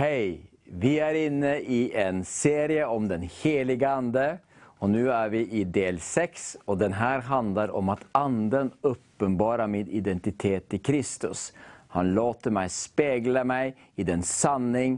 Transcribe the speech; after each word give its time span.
Hej! 0.00 0.40
Vi 0.64 0.94
er 0.98 1.14
inne 1.14 1.58
i 1.60 1.92
en 1.92 2.22
serie 2.24 2.86
om 2.86 3.08
den 3.08 3.26
helige 3.42 3.88
Ande. 3.88 4.38
Og 4.80 4.88
nå 4.88 5.02
er 5.12 5.28
vi 5.28 5.42
i 5.60 5.64
del 5.68 5.98
6 6.00 6.46
og 6.64 6.78
den 6.80 6.94
her 6.96 7.20
handler 7.28 7.68
om 7.76 7.92
at 7.92 8.06
Anden 8.16 8.70
åpenbarer 8.80 9.68
min 9.68 9.90
identitet 9.92 10.72
i 10.72 10.78
Kristus. 10.78 11.50
Han 11.92 12.14
låter 12.16 12.48
meg 12.48 12.72
speile 12.72 13.42
meg 13.44 13.76
i 14.00 14.06
den 14.08 14.24
sanning 14.24 14.96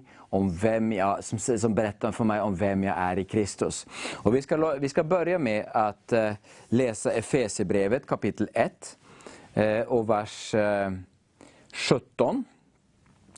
jag, 0.95 1.25
som, 1.25 1.42
som 1.59 1.75
beretter 1.75 2.14
for 2.14 2.30
meg 2.30 2.47
om 2.47 2.55
hvem 2.55 2.87
jeg 2.87 2.95
er 2.95 3.25
i 3.25 3.27
Kristus. 3.27 3.83
Og 4.23 4.37
vi, 4.37 4.45
skal, 4.47 4.69
vi 4.78 4.92
skal 4.92 5.11
begynne 5.11 5.42
med 5.42 5.66
å 5.75 5.89
uh, 6.14 6.55
lese 6.78 7.19
Efesierbrevet 7.19 8.06
kapittel 8.06 8.55
1 8.55 8.95
uh, 9.59 9.83
og 9.91 10.06
vers 10.14 10.39
uh, 10.55 10.95
17. 11.75 12.47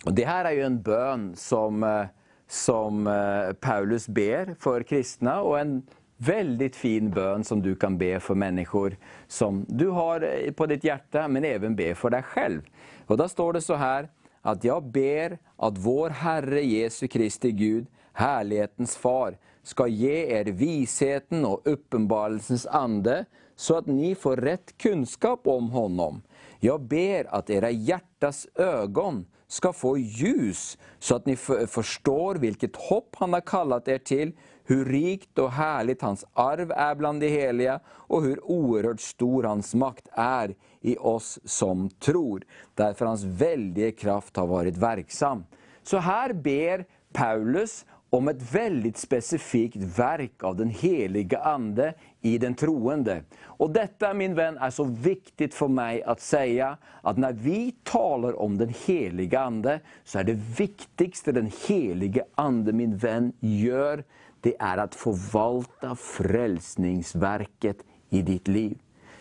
Och 0.04 0.14
det 0.14 0.26
her 0.28 0.44
er 0.44 0.58
jo 0.58 0.66
en 0.68 0.80
bønn 0.84 1.28
som, 1.36 1.82
eh, 1.82 2.08
som 2.48 3.06
eh, 3.08 3.52
Paulus 3.56 4.06
ber 4.06 4.52
for 4.60 4.84
kristne, 4.84 5.38
og 5.40 5.56
en 5.58 5.78
veldig 6.24 6.68
fin 6.76 7.08
bønn 7.12 7.44
som 7.44 7.62
du 7.64 7.72
kan 7.74 7.96
be 7.98 8.18
for 8.20 8.36
mennesker 8.38 8.98
som 9.28 9.62
du 9.68 9.88
har 9.96 10.24
eh, 10.28 10.50
på 10.52 10.68
ditt 10.68 10.84
hjerte, 10.84 11.24
men 11.28 11.48
even 11.48 11.76
be 11.76 11.94
for 11.96 12.12
deg 12.12 12.28
selv. 12.34 12.68
Og 13.08 13.18
Da 13.18 13.28
står 13.28 13.56
det 13.56 13.64
så 13.64 13.80
her 13.80 14.10
at 14.44 14.64
jeg 14.64 14.92
ber 14.92 15.38
at 15.40 15.80
vår 15.80 16.20
Herre 16.20 16.60
Jesu 16.60 17.06
Kristi 17.08 17.54
Gud, 17.56 17.88
herlighetens 18.20 18.98
far, 19.00 19.38
skal 19.64 19.88
ge 19.88 20.26
er 20.36 20.52
visheten 20.52 21.46
og 21.48 21.64
uppenbarelsens 21.64 22.66
ande, 22.68 23.22
så 23.56 23.80
at 23.80 23.88
ni 23.88 24.12
får 24.12 24.42
rett 24.44 24.74
kunnskap 24.76 25.48
om 25.48 25.70
honom. 25.72 26.20
Jeg 26.60 26.76
ber 26.90 27.30
at 27.32 27.48
era 27.48 27.70
hjertas 27.72 28.44
ögon 28.60 29.24
ska 29.54 29.72
få 29.72 29.96
ljus, 29.98 30.78
så 30.98 31.16
at 31.16 31.26
ni 31.26 31.36
forstår 31.36 32.40
hvilket 32.42 32.76
hopp 32.88 33.20
han 33.20 33.36
har 33.36 33.44
kallet 33.46 33.86
dere 33.86 34.02
til, 34.02 34.34
hvor 34.66 34.88
rikt 34.88 35.38
og 35.38 35.52
herlig 35.54 35.98
hans 36.00 36.24
arv 36.40 36.72
er 36.72 36.94
blant 36.98 37.22
de 37.22 37.28
heliga 37.30 37.78
og 38.08 38.24
hvor 38.24 38.42
oerhört 38.56 39.02
stor 39.04 39.50
hans 39.50 39.74
makt 39.78 40.08
er 40.18 40.54
i 40.82 40.96
oss 40.96 41.36
som 41.44 41.88
tror. 42.00 42.44
derfor 42.74 43.06
hans 43.06 43.24
veldige 43.24 43.92
kraft 43.92 44.36
har 44.36 44.48
vært 44.48 44.80
verksam. 44.80 45.44
Så 45.84 46.00
her 46.00 46.32
ber 46.32 46.86
Paulus 47.12 47.84
om 48.14 48.28
et 48.30 48.42
veldig 48.52 48.94
spesifikt 48.96 49.82
verk 49.96 50.44
av 50.46 50.56
den 50.56 50.70
helige 50.70 51.38
Ande 51.38 51.92
i 52.24 52.38
den 52.38 52.54
troende. 52.54 53.22
Och 53.42 53.70
detta 53.70 54.14
min 54.14 54.34
vän 54.34 54.58
är 54.58 54.70
så 54.70 54.84
viktigt 54.84 55.54
för 55.54 55.68
mig 55.68 56.02
att 56.02 56.20
säga, 56.20 56.76
att 57.02 57.16
när 57.16 57.32
vi 57.32 57.74
talar 57.82 58.40
om 58.40 58.58
den 58.58 58.74
heliga 58.86 59.40
Ande, 59.40 59.80
så 60.04 60.18
är 60.18 60.24
det 60.24 60.40
viktigste 60.58 61.32
den 61.32 61.50
helige 61.68 62.24
Ande 62.34 62.72
min 62.72 62.96
vän 62.96 63.32
gör, 63.40 64.04
det 64.40 64.56
är 64.58 64.78
att 64.78 64.94
förvalta 64.94 65.96
frälsningsverket 65.96 67.76
i 68.10 68.22
ditt 68.22 68.48
liv. 68.48 68.78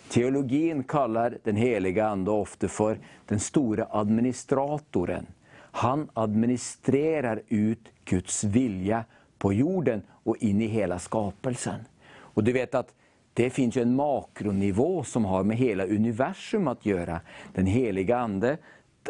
Teologien 0.10 0.84
kaller 0.84 1.38
den 1.44 1.56
helige 1.56 2.06
Ande 2.08 2.32
ofte 2.32 2.68
for 2.68 3.00
den 3.26 3.40
store 3.40 3.88
administratoren. 3.92 5.26
Han 5.72 6.10
administrerer 6.14 7.42
ut 7.48 7.90
Guds 8.06 8.44
vilja 8.44 9.06
på 9.38 9.54
jorden 9.54 10.02
og 10.24 10.38
in 10.40 10.62
i 10.62 10.68
hele 10.68 11.00
skapelsen. 11.00 11.86
Och 12.34 12.44
du 12.44 12.52
vet 12.52 12.76
att 12.76 12.94
det 13.34 13.50
finns 13.50 13.78
ju 13.78 13.82
en 13.82 13.96
makronivå 13.96 15.04
som 15.04 15.26
har 15.26 15.44
med 15.44 15.58
hela 15.58 15.86
universum 15.86 16.68
att 16.68 16.86
göra. 16.86 17.22
Den 17.54 17.66
heliga 17.66 18.18
Ande 18.18 18.58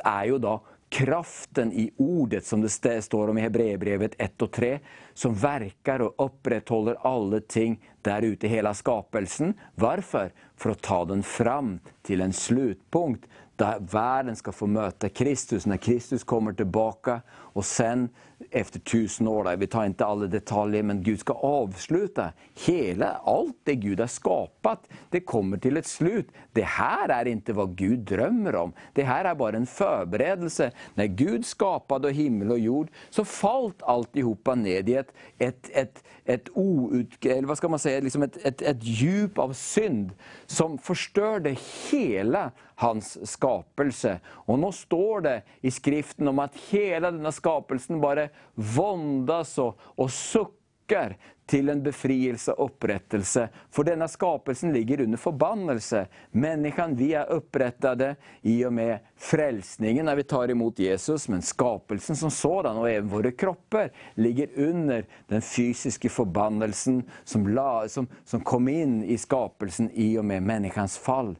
är 0.03 0.25
ju 0.25 0.37
då 0.37 0.61
kraften 0.89 1.73
i 1.73 1.91
ordet 1.97 2.45
som 2.45 2.61
det 2.61 3.01
står 3.01 3.27
om 3.27 3.37
i 3.37 3.41
Hebreerbrevet 3.41 4.11
1 4.17 4.41
och 4.41 4.51
3, 4.51 4.79
som 5.13 5.35
verkar 5.35 5.99
och 5.99 6.25
upprätthåller 6.25 6.95
alle 7.01 7.41
ting 7.41 7.79
där 8.01 8.21
ute 8.21 8.47
i 8.47 8.49
hela 8.49 8.73
skapelsen. 8.73 9.53
Varför? 9.75 10.31
För 10.57 10.69
att 10.69 10.81
ta 10.81 11.05
den 11.05 11.23
fram 11.23 11.79
till 12.01 12.21
en 12.21 12.33
slutpunkt 12.33 13.29
där 13.55 13.79
världen 13.79 14.35
ska 14.35 14.51
få 14.51 14.67
möta 14.67 15.09
Kristus, 15.09 15.65
när 15.65 15.77
Kristus 15.77 16.23
kommer 16.23 16.53
tillbaka 16.53 17.21
och 17.29 17.65
sen 17.65 18.09
efter 18.53 18.79
tusen 18.79 19.27
år, 19.27 19.43
där, 19.43 19.57
vi 19.57 19.67
tar 19.67 19.87
ikke 19.89 20.05
alle 20.05 20.27
detaljer, 20.27 20.83
men 20.83 21.01
Gud 21.03 21.19
skal 21.19 21.39
avslutte. 21.41 22.27
Hele, 22.65 23.09
alt 23.25 23.57
det 23.63 23.75
Gud 23.81 23.99
har 23.99 24.07
skapat, 24.07 24.85
det 25.09 25.25
kommer 25.25 25.57
til 25.57 25.77
et 25.77 25.89
slutt. 25.89 26.29
Det 26.53 26.65
her 26.75 27.09
er 27.09 27.29
ikke 27.31 27.55
hva 27.57 27.65
Gud 27.65 28.05
drømmer 28.09 28.55
om. 28.59 28.73
Det 28.93 29.07
her 29.07 29.25
er 29.25 29.39
bare 29.39 29.57
en 29.57 29.69
forberedelse. 29.69 30.69
Når 30.95 31.15
Gud 31.17 31.47
skapte 31.49 32.13
himmel 32.13 32.53
og 32.53 32.59
jord, 32.59 32.93
så 33.09 33.25
fallt 33.25 33.81
alltihopa 33.89 34.55
ned 34.55 34.89
i 34.89 34.99
et, 35.01 35.09
et, 35.39 35.71
et, 35.73 36.03
et 36.25 36.53
out, 36.53 37.17
eller 37.25 37.49
hva 37.49 37.57
skal 37.57 37.73
man 37.73 37.81
si? 37.81 37.95
liksom 38.05 38.27
et, 38.27 38.37
et, 38.45 38.61
et 38.61 38.85
djup 38.85 39.39
av 39.39 39.57
synd 39.57 40.13
som 40.45 40.77
förstörde 40.77 41.55
hela 41.57 42.51
hans 42.83 43.15
skapelse. 43.29 44.17
Og 44.47 44.59
nå 44.59 44.71
står 44.75 45.25
det 45.27 45.37
i 45.63 45.71
skriften 45.73 46.29
om 46.31 46.43
at 46.43 46.57
hele 46.69 47.09
denne 47.11 47.31
skapelsen 47.33 48.01
bare 48.03 48.29
våndas 48.55 49.55
og, 49.63 49.79
og 49.97 50.11
sukker 50.11 51.15
til 51.49 51.69
en 51.69 51.81
befrielse 51.83 52.53
og 52.53 52.69
opprettelse. 52.69 53.47
For 53.73 53.87
denne 53.87 54.07
skapelsen 54.11 54.73
ligger 54.75 55.03
under 55.03 55.19
forbannelse. 55.19 56.05
Menneskene, 56.39 56.97
vi 56.99 57.09
er 57.17 57.31
opprettet 57.35 58.15
i 58.47 58.55
og 58.67 58.73
med 58.75 59.03
frelsningen 59.19 60.07
når 60.07 60.21
vi 60.21 60.27
tar 60.33 60.53
imot 60.53 60.79
Jesus, 60.79 61.27
men 61.31 61.43
skapelsen 61.43 62.19
som 62.19 62.31
sådan 62.31 62.79
og 62.79 62.89
even 62.91 63.11
våre 63.11 63.33
kropper, 63.35 63.91
ligger 64.15 64.55
under 64.69 65.07
den 65.31 65.43
fysiske 65.43 66.11
forbannelsen 66.11 67.03
som, 67.23 67.47
la, 67.47 67.87
som, 67.91 68.07
som 68.25 68.43
kom 68.43 68.69
inn 68.71 69.01
i 69.03 69.17
skapelsen 69.19 69.91
i 69.93 70.13
og 70.19 70.25
med 70.25 70.43
människans 70.43 70.97
fall. 70.97 71.35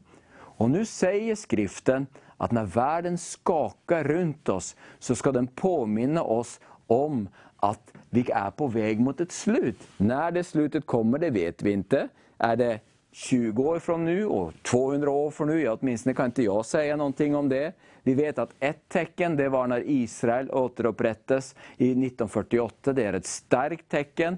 Och 0.58 0.72
nu 0.72 0.86
säger 0.86 1.36
skriften 1.36 2.08
att 2.38 2.52
när 2.52 2.66
världen 2.66 3.18
skakar 3.18 4.04
runt 4.04 4.50
oss 4.50 4.76
så 5.00 5.16
ska 5.16 5.32
den 5.32 5.48
påminna 5.48 6.24
oss 6.24 6.60
om 6.88 7.30
att 7.58 7.94
vi 8.10 8.32
är 8.32 8.52
på 8.52 8.68
väg 8.68 9.00
mot 9.00 9.22
ett 9.22 9.32
slut. 9.32 9.88
När 9.98 10.32
det 10.32 10.44
slutet 10.44 10.86
kommer, 10.86 11.18
det 11.18 11.30
vet 11.30 11.62
vi 11.62 11.72
inte. 11.72 12.10
Är 12.38 12.56
det 12.56 12.80
20 13.12 13.64
år 13.64 13.80
från 13.80 14.06
nu 14.06 14.26
och 14.26 14.54
200 14.62 15.12
år 15.12 15.32
från 15.32 15.48
nu? 15.48 15.62
Ja, 15.62 15.78
åtminstone 15.82 16.14
kan 16.14 16.26
inte 16.26 16.44
jag 16.44 16.66
säga 16.66 16.96
någonting 16.96 17.36
om 17.36 17.50
det. 17.50 17.74
Vi 18.04 18.14
vet 18.14 18.40
att 18.40 18.54
ett 18.60 18.90
tecken 18.90 19.36
det 19.36 19.50
var 19.50 19.68
när 19.68 19.90
Israel 19.90 20.52
återupprättades 20.52 21.56
i 21.78 21.92
1948. 21.92 22.94
Det 22.94 23.04
är 23.04 23.14
ett 23.14 23.26
starkt 23.26 23.90
tecken 23.90 24.38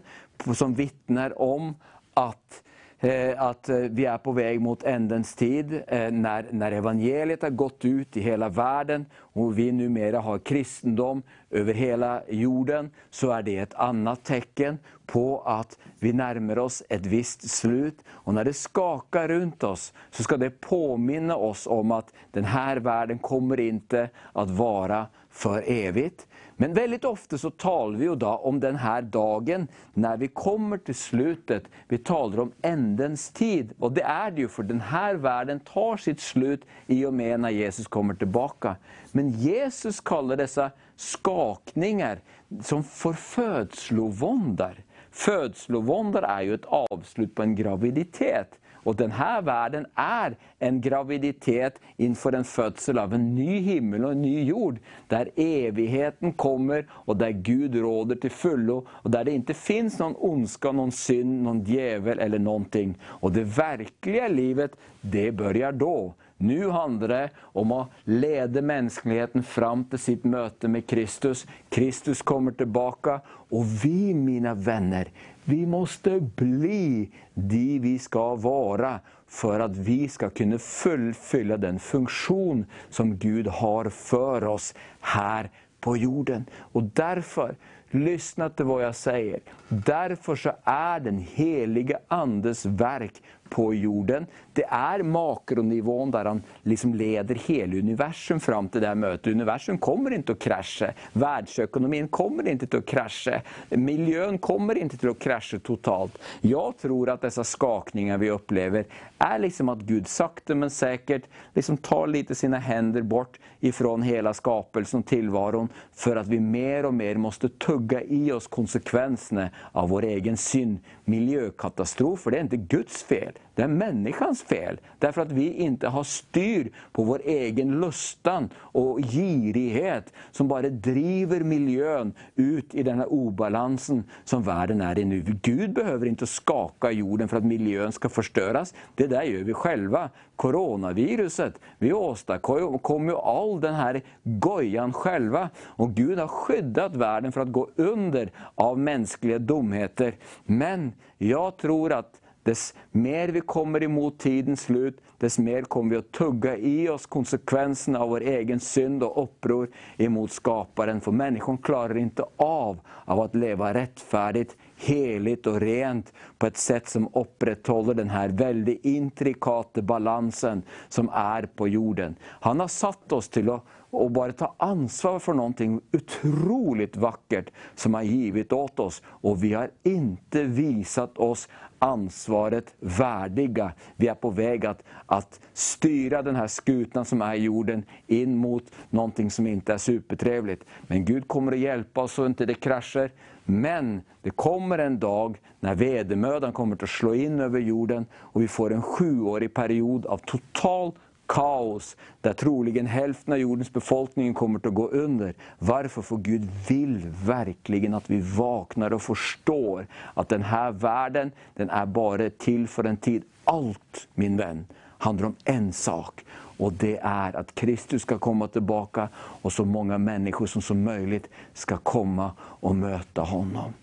som 0.55 0.73
vittnar 0.73 1.41
om 1.41 1.75
att 2.13 2.63
Eh, 3.05 3.41
att 3.41 3.69
eh, 3.69 3.75
vi 3.75 4.03
er 4.03 4.17
på 4.17 4.31
vei 4.33 4.55
mot 4.59 4.83
endens 4.83 5.35
tid, 5.35 5.73
når, 5.87 6.11
när, 6.11 6.45
när 6.51 6.71
evangeliet 6.71 7.41
har 7.41 7.49
gått 7.49 7.85
ut 7.85 8.17
i 8.17 8.21
hele 8.21 8.49
världen 8.49 9.05
och 9.35 9.57
vi 9.57 9.71
numera 9.71 10.19
har 10.19 10.39
kristendom 10.39 11.23
over 11.51 11.73
hele 11.73 12.23
jorden, 12.29 12.89
så 13.11 13.31
er 13.37 13.43
det 13.43 13.55
et 13.59 13.75
annet 13.79 14.23
tecken 14.23 14.79
på 15.05 15.41
at 15.45 15.75
vi 15.99 16.13
nærmer 16.15 16.59
oss 16.63 16.81
et 16.89 17.05
visst 17.07 17.43
slut. 17.51 17.99
Og 18.25 18.33
når 18.33 18.49
det 18.49 18.55
skakar 18.57 19.29
rundt 19.29 19.63
oss, 19.63 19.91
så 20.11 20.23
skal 20.23 20.39
det 20.41 20.57
påminne 20.63 21.35
oss 21.35 21.67
om 21.67 21.91
at 21.95 22.09
denne 22.33 22.79
verden 22.83 23.19
kommer 23.19 23.45
kommer 23.45 23.79
til 23.89 24.09
å 24.33 24.45
vare 24.45 25.05
for 25.29 25.61
evig. 25.61 26.13
Men 26.57 26.73
veldig 26.73 27.01
ofte 27.05 27.37
så 27.37 27.49
taler 27.51 27.97
vi 27.99 28.05
jo 28.07 28.15
da 28.15 28.37
om 28.47 28.61
denne 28.63 29.01
dagen 29.11 29.67
når 29.93 30.21
vi 30.21 30.29
kommer 30.31 30.79
til 30.79 30.95
slutet. 30.95 31.67
Vi 31.89 31.97
taler 31.97 32.45
om 32.45 32.53
endens 32.63 33.27
tid. 33.35 33.73
Og 33.79 33.97
det 33.97 34.05
er 34.07 34.31
det 34.31 34.45
jo, 34.45 34.51
for 34.53 34.63
denne 34.63 35.09
verden 35.19 35.59
tar 35.67 35.99
sitt 35.99 36.23
slut 36.23 36.63
i 36.87 37.01
og 37.05 37.13
med 37.13 37.43
når 37.43 37.57
Jesus 37.57 37.91
kommer 37.91 38.15
tillbaka. 38.15 38.77
Men 39.15 39.29
Jesus 39.29 40.01
kaller 40.01 40.35
dessa 40.37 40.71
skakningar 40.95 42.19
som 42.61 42.83
for 42.83 43.13
födslovåndar. 43.13 44.83
Födslovåndar 45.11 46.23
er 46.23 46.41
jo 46.41 46.57
et 46.57 46.65
avslutt 46.67 47.35
på 47.35 47.43
en 47.43 47.53
graviditet. 47.55 48.57
Og 48.83 48.97
denne 48.99 49.29
verden 49.47 49.87
er 49.97 50.35
en 50.59 50.81
graviditet 50.83 51.79
innenfor 51.95 52.35
en 52.35 52.43
fødsel 52.45 52.99
av 53.01 53.15
en 53.15 53.29
ny 53.37 53.61
himmel 53.63 54.03
og 54.03 54.17
en 54.17 54.21
ny 54.21 54.43
jord. 54.49 54.77
der 55.09 55.31
evigheten 55.37 56.33
kommer 56.33 56.83
og 57.05 57.17
der 57.19 57.31
Gud 57.31 57.75
råder 57.75 58.15
til 58.15 58.29
fulle, 58.29 58.73
og 59.03 59.13
der 59.13 59.23
det 59.23 59.33
ikke 59.33 59.53
fins 59.53 59.99
noen 59.99 60.15
ondskap, 60.19 60.75
noen 60.75 60.91
synd, 60.91 61.41
noen 61.43 61.63
djevel 61.63 62.19
eller 62.19 62.39
noen 62.39 62.65
ting. 62.65 62.97
Og 63.21 63.33
det 63.33 63.47
virkelige 63.57 64.27
livet, 64.27 64.75
det 65.01 65.31
begynner 65.31 65.71
då. 65.71 66.13
Nu 66.37 66.69
handler 66.69 67.07
det 67.07 67.29
om 67.55 67.71
å 67.71 67.81
lede 68.03 68.61
menneskeligheten 68.61 69.43
fram 69.47 69.85
til 69.91 70.01
sitt 70.01 70.25
møte 70.27 70.67
med 70.67 70.83
Kristus. 70.87 71.45
Kristus 71.71 72.21
kommer 72.21 72.51
tilbake, 72.51 73.21
og 73.55 73.69
vi, 73.83 74.11
mine 74.13 74.51
venner, 74.59 75.11
vi 75.45 75.61
måtte 75.69 76.17
bli 76.19 77.07
de 77.33 77.79
vi 77.79 77.95
skal 78.01 78.41
være, 78.43 78.97
for 79.27 79.63
at 79.63 79.77
vi 79.87 80.05
skal 80.11 80.33
kunne 80.35 80.59
fullfylle 80.61 81.57
den 81.61 81.79
funksjon 81.79 82.65
som 82.93 83.15
Gud 83.19 83.47
har 83.61 83.89
for 83.93 84.43
oss 84.49 84.73
her 85.15 85.49
på 85.79 85.95
jorden. 85.97 86.45
Og 86.73 86.91
derfor 86.97 87.55
lyssna 87.91 88.49
till 88.49 88.65
vad 88.65 88.83
jag 88.83 88.95
säger. 88.95 89.39
Därför 89.67 90.35
så 90.35 90.51
är 90.63 90.99
den 90.99 91.17
helige 91.33 91.97
Andes 92.07 92.65
verk 92.65 93.13
på 93.49 93.73
jorden. 93.73 94.25
Det 94.53 94.65
er 94.71 95.03
makronivån 95.03 96.11
der 96.11 96.29
han 96.29 96.41
liksom 96.63 96.93
leder 96.95 97.35
hele 97.47 97.79
universum 97.79 98.39
fram 98.39 98.69
til 98.69 98.83
det 98.83 98.93
møtet. 98.97 99.33
Universum 99.35 99.77
kommer 99.77 100.15
til 100.15 100.35
å 100.35 100.39
krasje. 100.39 100.91
Verdensøkonomien 101.13 102.07
kommer 102.13 102.47
ikke 102.51 102.69
til 102.69 102.81
å 102.83 102.87
krasje. 102.87 103.41
Miljøen 103.75 104.39
kommer 104.43 104.79
ikke 104.79 104.99
til 105.01 105.13
å 105.13 105.17
krasje 105.19 105.59
totalt. 105.65 106.17
Jeg 106.41 106.79
tror 106.81 107.13
at 107.13 107.25
disse 107.27 107.45
skakningene 107.47 108.19
vi 108.21 108.31
opplever, 108.33 108.89
er 109.21 109.39
liksom 109.39 109.69
at 109.71 109.83
Gud 109.87 110.07
sakte, 110.11 110.55
men 110.55 110.69
säkert 110.69 111.29
liksom 111.55 111.77
tar 111.77 112.07
lite 112.07 112.35
sine 112.35 112.59
hender 112.59 113.01
bort 113.01 113.39
ifrån 113.59 114.03
hele 114.05 114.33
skapelsen 114.33 115.03
og 115.03 115.09
tilværelsen, 115.09 115.71
for 115.95 116.19
at 116.19 116.29
vi 116.29 116.39
mer 116.39 116.89
og 116.89 116.93
mer 116.97 117.19
måtte 117.21 117.49
tugga 117.61 118.01
i 118.03 118.27
oss 118.35 118.47
konsekvensene 118.51 119.49
av 119.73 119.89
vår 119.89 120.09
egen 120.15 120.37
synd. 120.37 120.79
Miljøkatastrofer, 121.09 122.31
det 122.31 122.39
er 122.39 122.49
ikke 122.49 122.77
Guds 122.77 123.01
fel. 123.05 123.44
Det 123.55 123.61
är 123.61 123.67
människans 123.67 124.43
fel. 124.43 124.79
Därför 124.99 125.21
att 125.21 125.31
vi 125.31 125.53
inte 125.53 125.87
har 125.87 126.03
styr 126.03 126.71
på 126.91 127.03
vår 127.03 127.21
egen 127.25 127.79
lustan 127.79 128.49
och 128.57 128.99
girighet 128.99 130.13
som 130.31 130.47
bara 130.47 130.69
driver 130.69 131.39
miljön 131.39 132.13
ut 132.35 132.75
i 132.75 132.83
den 132.83 132.97
här 132.97 133.13
obalansen 133.13 134.03
som 134.23 134.43
världen 134.43 134.81
är 134.81 134.99
i 134.99 135.05
nu. 135.05 135.23
Gud 135.41 135.73
behöver 135.73 136.05
inte 136.05 136.27
skaka 136.27 136.91
jorden 136.91 137.27
för 137.27 137.37
att 137.37 137.45
miljön 137.45 137.91
ska 137.91 138.09
förstöras. 138.09 138.73
Det 138.95 139.07
där 139.07 139.23
gör 139.23 139.43
vi 139.43 139.53
själva. 139.53 140.09
Coronaviruset, 140.35 141.59
vi 141.77 141.93
åstadkom 141.93 143.09
ju 143.09 143.15
all 143.15 143.61
den 143.61 143.73
här 143.73 144.01
gojan 144.23 144.93
själva. 144.93 145.49
Och 145.65 145.91
Gud 145.93 146.19
har 146.19 146.27
skyddat 146.27 146.95
världen 146.95 147.31
för 147.31 147.41
att 147.41 147.51
gå 147.51 147.69
under 147.75 148.31
av 148.55 148.79
mänskliga 148.79 149.39
dumheter. 149.39 150.15
Men 150.45 150.93
jag 151.17 151.57
tror 151.57 151.93
att 151.93 152.21
dess 152.45 152.73
mer 152.91 153.27
vi 153.27 153.41
kommer 153.41 153.83
imot 153.83 154.19
tidens 154.19 154.61
slut, 154.61 155.01
dess 155.17 155.39
mer 155.39 155.61
kommer 155.61 155.95
vi 155.95 155.97
å 155.97 156.09
tugga 156.13 156.57
i 156.57 156.89
oss 156.89 157.05
konsekvensen 157.09 157.95
av 157.97 158.11
vår 158.13 158.21
egen 158.21 158.59
synd 158.61 159.03
og 159.03 159.17
oppror 159.17 159.71
imot 159.97 160.31
skaparen. 160.31 161.01
For 161.01 161.11
människan 161.11 161.57
klarer 161.57 161.97
ikke 161.97 162.27
av, 162.37 162.79
av 163.05 163.19
att 163.19 163.35
leva 163.35 163.73
rättfärdigt, 163.73 164.55
heligt 164.77 165.47
og 165.47 165.61
rent 165.61 166.13
på 166.37 166.47
et 166.47 166.57
sätt 166.57 166.89
som 166.89 167.09
upprätthåller 167.13 167.93
den 167.93 168.09
här 168.09 168.29
väldigt 168.29 168.85
intrikata 168.85 169.81
balansen 169.81 170.63
som 170.89 171.09
er 171.09 171.49
på 171.55 171.67
jorden. 171.67 172.15
Han 172.21 172.59
har 172.59 172.67
satt 172.67 173.11
oss 173.11 173.29
til 173.29 173.49
att 173.49 173.65
och 173.95 174.11
bare 174.11 174.33
ta 174.33 174.55
ansvar 174.57 175.19
for 175.19 175.33
noe 175.33 175.79
utrolig 175.91 176.97
vakkert 176.97 177.51
som 177.75 177.95
er 177.95 178.07
givet 178.09 178.53
åt 178.53 178.79
oss. 178.79 179.01
Og 179.23 179.39
vi 179.41 179.53
har 179.53 179.71
ikke 179.83 180.45
visat 180.51 181.17
oss 181.17 181.47
ansvaret 181.79 182.73
verdige. 182.79 183.69
Vi 183.95 184.07
er 184.07 184.17
på 184.19 184.31
vei 184.35 184.57
til 184.59 184.83
å 185.11 185.21
styre 185.53 186.23
denne 186.25 186.47
skuta 186.51 187.05
som 187.05 187.23
er 187.25 187.39
i 187.39 187.47
jorden 187.47 187.85
inn 188.07 188.35
mot 188.39 188.67
noe 188.95 189.29
som 189.29 189.47
ikke 189.47 189.75
er 189.75 189.83
supertrivelig. 189.83 190.59
Men 190.89 191.05
Gud 191.07 191.27
kommer 191.27 191.55
å 191.55 191.61
hjelpe 191.61 192.05
oss 192.05 192.17
så 192.17 192.27
ikke 192.29 192.49
det 192.49 192.61
krasjer. 192.63 193.11
Men 193.45 193.99
det 194.25 194.33
kommer 194.35 194.81
en 194.81 194.97
dag 194.99 195.35
når 195.61 195.77
vedermødan 195.77 196.53
kommer 196.53 196.79
til 196.79 196.87
å 196.87 196.95
slå 196.95 197.11
inn 197.27 197.43
over 197.45 197.61
jorden 197.61 198.07
og 198.31 198.41
vi 198.41 198.47
får 198.49 198.73
en 198.73 198.85
sjuårig 198.85 199.51
period 199.53 200.07
av 200.09 200.23
total 200.25 200.95
kaos, 201.27 201.95
der 202.21 202.33
troligen 202.33 202.85
hälften 202.85 203.33
av 203.33 203.39
jordens 203.39 203.73
befolkning 203.73 204.33
kommer 204.33 204.59
til 204.59 204.71
å 204.71 204.79
gå 204.79 204.87
under. 204.87 205.33
Varför? 205.59 206.01
For 206.01 206.17
Gud 206.17 206.47
vil 206.67 207.11
verkligen 207.25 207.93
at 207.93 208.09
vi 208.09 208.21
vaknar 208.21 208.93
og 208.93 209.01
forstår 209.01 209.85
at 210.15 210.29
denne 210.29 210.65
verden 210.81 211.31
den 211.57 211.69
er 211.69 211.85
bare 211.85 212.29
til 212.29 212.67
for 212.67 212.87
en 212.87 212.97
tid. 212.97 213.23
Alt, 213.45 214.07
min 214.15 214.37
venn, 214.37 214.65
handler 214.97 215.33
om 215.33 215.35
en 215.45 215.73
sak. 215.73 216.25
Og 216.57 216.73
det 216.79 216.97
er 217.03 217.35
at 217.35 217.51
Kristus 217.55 218.05
skal 218.05 218.19
komme 218.19 218.47
tilbake, 218.47 219.07
og 219.43 219.51
så 219.51 219.65
mange 219.65 219.97
mennesker 219.99 220.47
som, 220.47 220.61
som 220.61 220.77
mulig 220.77 221.25
skal 221.53 221.83
komme 221.83 222.29
og 222.61 222.77
møte 222.79 223.25
honom. 223.27 223.73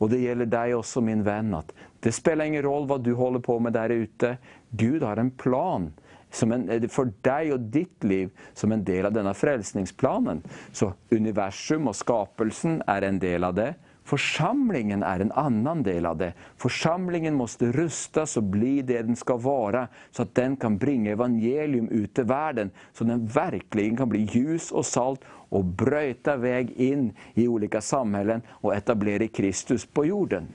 Og 0.00 0.10
det 0.10 0.22
gjelder 0.22 0.48
deg 0.48 0.76
også, 0.78 1.02
min 1.04 1.24
venn, 1.26 1.52
at 1.58 1.74
det 2.00 2.14
spiller 2.16 2.48
ingen 2.48 2.64
roll 2.64 2.86
hva 2.88 2.96
du 3.02 3.12
holder 3.18 3.42
på 3.44 3.58
med 3.60 3.74
der 3.76 3.92
ute. 3.92 4.36
Gud 4.70 5.02
har 5.04 5.20
en 5.20 5.32
plan 5.36 5.90
en, 6.30 6.88
for 6.88 7.12
deg 7.26 7.54
og 7.56 7.68
ditt 7.74 8.04
liv 8.06 8.30
som 8.54 8.72
en 8.72 8.84
del 8.84 9.08
av 9.08 9.14
denne 9.14 9.34
frelsningsplanen. 9.34 10.42
Så 10.72 10.92
universum 11.10 11.90
og 11.90 11.98
skapelsen 11.98 12.82
er 12.88 13.06
en 13.08 13.20
del 13.22 13.46
av 13.48 13.56
det. 13.58 13.72
Forsamlingen 14.10 15.04
er 15.06 15.22
en 15.22 15.32
annen 15.38 15.82
del 15.86 16.06
av 16.08 16.16
det. 16.18 16.32
Forsamlingen 16.58 17.36
måste 17.38 17.68
rustas 17.76 18.34
og 18.40 18.48
bli 18.54 18.80
det 18.82 19.04
den 19.06 19.18
skal 19.18 19.38
være, 19.44 19.84
så 20.10 20.24
at 20.24 20.32
den 20.34 20.56
kan 20.58 20.78
bringe 20.82 21.12
evangelium 21.14 21.86
ut 21.92 22.14
til 22.16 22.26
verden, 22.26 22.72
så 22.92 23.06
den 23.06 23.28
virkelig 23.30 23.92
kan 24.00 24.10
bli 24.10 24.24
ljus 24.32 24.72
og 24.72 24.88
salt 24.88 25.28
og 25.50 25.76
brøyte 25.78 26.34
väg 26.42 26.74
inn 26.80 27.12
i 27.38 27.46
olika 27.46 27.80
samhällen 27.80 28.42
og 28.62 28.74
etablere 28.74 29.28
Kristus 29.28 29.86
på 29.86 30.08
jorden. 30.10 30.48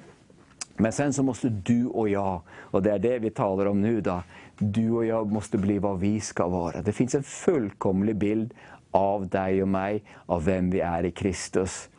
Men 0.77 0.91
sen 0.91 1.13
så 1.13 1.23
måste 1.23 1.49
du 1.49 1.87
og 1.93 2.09
jeg, 2.11 2.39
og 2.71 2.83
det 2.83 2.91
er 2.91 3.03
det 3.03 3.19
vi 3.23 3.31
taler 3.31 3.69
om 3.71 3.79
nå, 3.79 4.01
då, 4.03 4.19
du 4.57 4.91
och 4.91 5.05
jag 5.05 5.31
måste 5.31 5.57
bli 5.57 5.79
vad 5.79 5.99
vi 5.99 6.19
ska 6.19 6.47
vara. 6.47 6.81
Det 6.81 6.91
finns 6.91 7.15
en 7.15 7.23
fullkomlig 7.23 8.15
bild 8.15 8.53
av 8.91 9.27
dig 9.27 9.61
och 9.61 9.67
mig, 9.67 10.03
av 10.25 10.45
vem 10.45 10.69
vi 10.69 10.79
är 10.79 11.03
i 11.03 11.11
Kristus. 11.11 11.89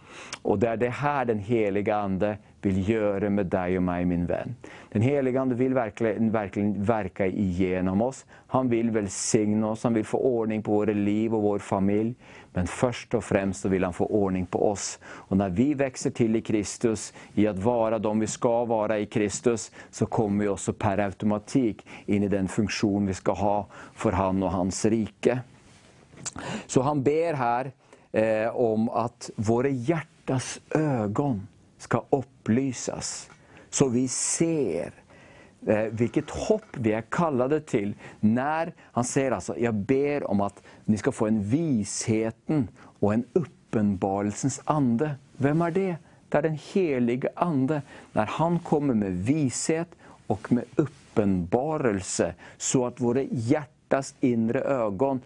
Och 0.43 0.59
det 0.59 0.69
är 0.69 0.77
det 0.77 0.89
här 0.89 1.25
den 1.25 1.39
heliga 1.39 1.97
Ande 1.97 2.39
vill 2.67 2.89
göra 2.89 3.31
med 3.31 3.47
dig 3.47 3.77
och 3.77 3.83
mig, 3.83 4.05
min 4.05 4.27
vän. 4.27 4.57
Den 4.93 5.03
heliga 5.03 5.41
Ande 5.41 5.55
vill 5.55 5.75
verkligen, 5.75 6.31
verkligen 6.31 6.85
verka 6.85 7.27
igenom 7.27 8.03
oss. 8.03 8.27
Han 8.47 8.69
vill 8.69 8.91
välsigna 8.91 9.71
oss, 9.71 9.85
han 9.85 9.95
vill 9.95 10.05
få 10.05 10.19
ordning 10.19 10.63
på 10.63 10.73
våra 10.73 10.93
liv 10.93 11.35
och 11.35 11.43
vår 11.43 11.59
familj. 11.59 12.15
Men 12.53 12.67
först 12.67 13.15
och 13.15 13.25
främst 13.25 13.61
så 13.61 13.69
vill 13.69 13.85
han 13.85 13.93
få 13.93 14.07
ordning 14.07 14.47
på 14.47 14.71
oss. 14.71 14.99
Och 15.05 15.37
när 15.37 15.49
vi 15.49 15.75
växer 15.75 16.11
till 16.11 16.37
i 16.37 16.41
Kristus, 16.41 17.13
i 17.35 17.47
att 17.47 17.59
vara 17.59 17.99
de 17.99 18.21
vi 18.21 18.27
ska 18.27 18.65
vara 18.65 18.99
i 18.99 19.07
Kristus, 19.07 19.73
så 19.91 20.07
kommer 20.07 20.45
vi 20.45 20.49
också 20.49 20.73
per 20.73 20.99
automatik 20.99 21.87
in 22.07 22.23
i 22.23 22.29
den 22.29 22.49
funktion 22.49 23.07
vi 23.07 23.15
ska 23.15 23.33
ha 23.33 23.67
för 23.95 24.13
han 24.13 24.43
och 24.43 24.51
hans 24.51 24.85
rike. 24.85 25.39
Så 26.67 26.83
han 26.83 27.03
ber 27.03 27.35
här 27.35 27.73
eh, 28.13 28.57
om 28.57 28.89
att 28.89 29.31
våra 29.37 29.69
hjärtas 29.69 30.61
ögon 30.71 31.47
ska 31.79 32.05
upplysas, 32.11 33.31
så 33.71 33.89
vi 33.93 34.07
ser 34.09 34.95
hvilket 35.67 36.31
hopp 36.47 36.77
vi 36.79 36.93
er 36.95 37.07
kallade 37.11 37.59
til. 37.67 37.95
Når 38.21 38.71
han 38.95 39.07
ser 39.09 39.35
altså 39.35 39.57
jeg 39.59 39.75
ber 39.89 40.27
om 40.31 40.45
at 40.47 40.61
ni 40.87 40.99
skal 41.01 41.15
få 41.17 41.27
en 41.31 41.41
visheten 41.51 42.69
og 43.01 43.13
en 43.17 43.25
uppenbarelsens 43.35 44.61
ande. 44.71 45.17
Hvem 45.43 45.65
er 45.67 45.75
det? 45.75 45.93
Det 46.31 46.39
er 46.39 46.49
den 46.49 46.59
helige 46.59 47.29
Ande. 47.37 47.83
Når 48.15 48.25
han 48.39 48.59
kommer 48.59 48.95
med 48.95 49.15
vishet 49.27 49.93
og 50.29 50.39
med 50.51 50.65
uppenbarelse, 50.79 52.33
så 52.59 52.87
at 52.89 53.01
våre 53.01 53.27
hjertas 53.31 54.15
inre 54.27 54.63
øyne 54.67 55.21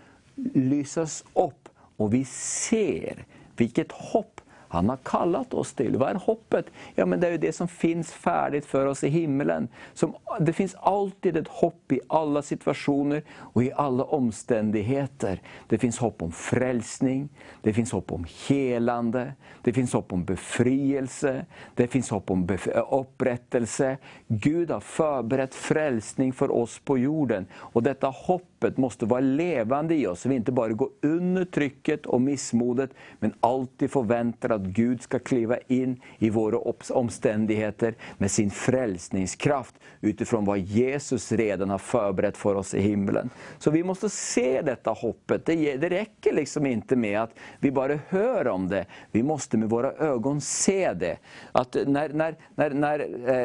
lyses 0.54 1.23
opp, 1.35 1.69
og 1.99 2.12
vi 2.12 2.23
ser 2.28 3.25
hvilket 3.57 3.92
hopp 4.12 4.40
han 4.73 4.89
har 4.89 4.97
kallat 4.97 5.55
oss 5.55 5.75
till. 5.75 5.97
Vad 5.97 6.11
är 6.11 6.15
hoppet? 6.15 6.67
Ja, 6.95 7.07
men 7.07 7.21
det 7.21 7.27
är 7.27 7.31
ju 7.31 7.39
det 7.39 7.53
som 7.53 7.69
finns 7.69 8.12
färdigt 8.12 8.67
för 8.67 8.87
oss 8.87 9.05
i 9.05 9.09
himlen. 9.09 9.69
Som, 9.95 10.15
det 10.41 10.53
finns 10.53 10.75
alltid 10.75 11.37
ett 11.37 11.49
hopp 11.49 11.93
i 11.93 12.00
alla 12.09 12.43
situationer 12.43 13.23
och 13.31 13.65
i 13.65 13.73
alla 13.73 14.05
omständigheter. 14.05 15.43
Det 15.69 15.79
finns 15.79 15.99
hopp 15.99 16.23
om 16.23 16.33
frälsning, 16.33 17.29
det 17.62 17.73
finns 17.73 17.93
hopp 17.93 18.12
om 18.12 18.27
helande, 18.49 19.33
det 19.62 19.73
finns 19.73 19.93
hopp 19.93 20.12
om 20.12 20.25
befrielse, 20.25 21.47
det 21.75 21.87
finns 21.87 22.11
hopp 22.11 22.31
om 22.31 22.49
upprättelse. 22.91 23.99
Gud 24.29 24.71
har 24.71 24.81
förberett 24.81 25.55
frälsning 25.55 26.33
för 26.33 26.50
oss 26.50 26.79
på 26.79 26.99
jorden. 26.99 27.47
Och 27.55 27.83
detta 27.83 28.07
hopp 28.07 28.50
hoppet 28.61 28.76
måste 28.76 29.07
vara 29.07 29.21
levande 29.21 29.95
i 29.95 30.07
oss, 30.07 30.21
så 30.21 30.29
vi 30.29 30.35
inte 30.35 30.52
bara 30.52 30.73
går 30.73 30.88
under 31.02 31.45
trycket 31.45 32.07
och 32.07 32.21
missmodet, 32.21 32.90
men 33.19 33.33
alltid 33.40 33.90
förväntar 33.90 34.50
att 34.50 34.61
Gud 34.61 35.02
ska 35.02 35.19
kliva 35.19 35.59
in 35.69 36.00
i 36.19 36.31
våra 36.31 36.59
omständigheter 36.90 37.95
med 38.19 38.31
sin 38.31 38.50
frälsningskraft, 38.50 39.75
utifrån 40.00 40.45
vad 40.45 40.59
Jesus 40.59 41.33
redan 41.33 41.71
har 41.71 41.79
förberett 41.79 42.37
för 42.37 42.55
oss 42.55 42.75
i 42.75 42.81
himlen. 42.81 43.31
Så 43.59 43.71
vi 43.71 43.83
måste 43.83 44.09
se 44.09 44.62
detta 44.62 44.90
hoppet. 44.90 45.47
Det, 45.47 45.76
det 45.76 46.33
liksom 46.33 46.67
inte 46.67 46.97
med 46.97 47.21
att 47.21 47.31
vi 47.61 47.71
bara 47.71 47.99
hör 48.09 48.49
om 48.49 48.69
det, 48.69 48.87
vi 49.12 49.23
måste 49.23 49.57
med 49.57 49.71
våra 49.71 49.93
ögon 49.93 50.40
se 50.40 50.93
det. 50.93 51.19
Att 51.52 51.76
när, 51.87 52.09
när, 52.09 52.37
när, 52.55 52.71
när 52.71 52.99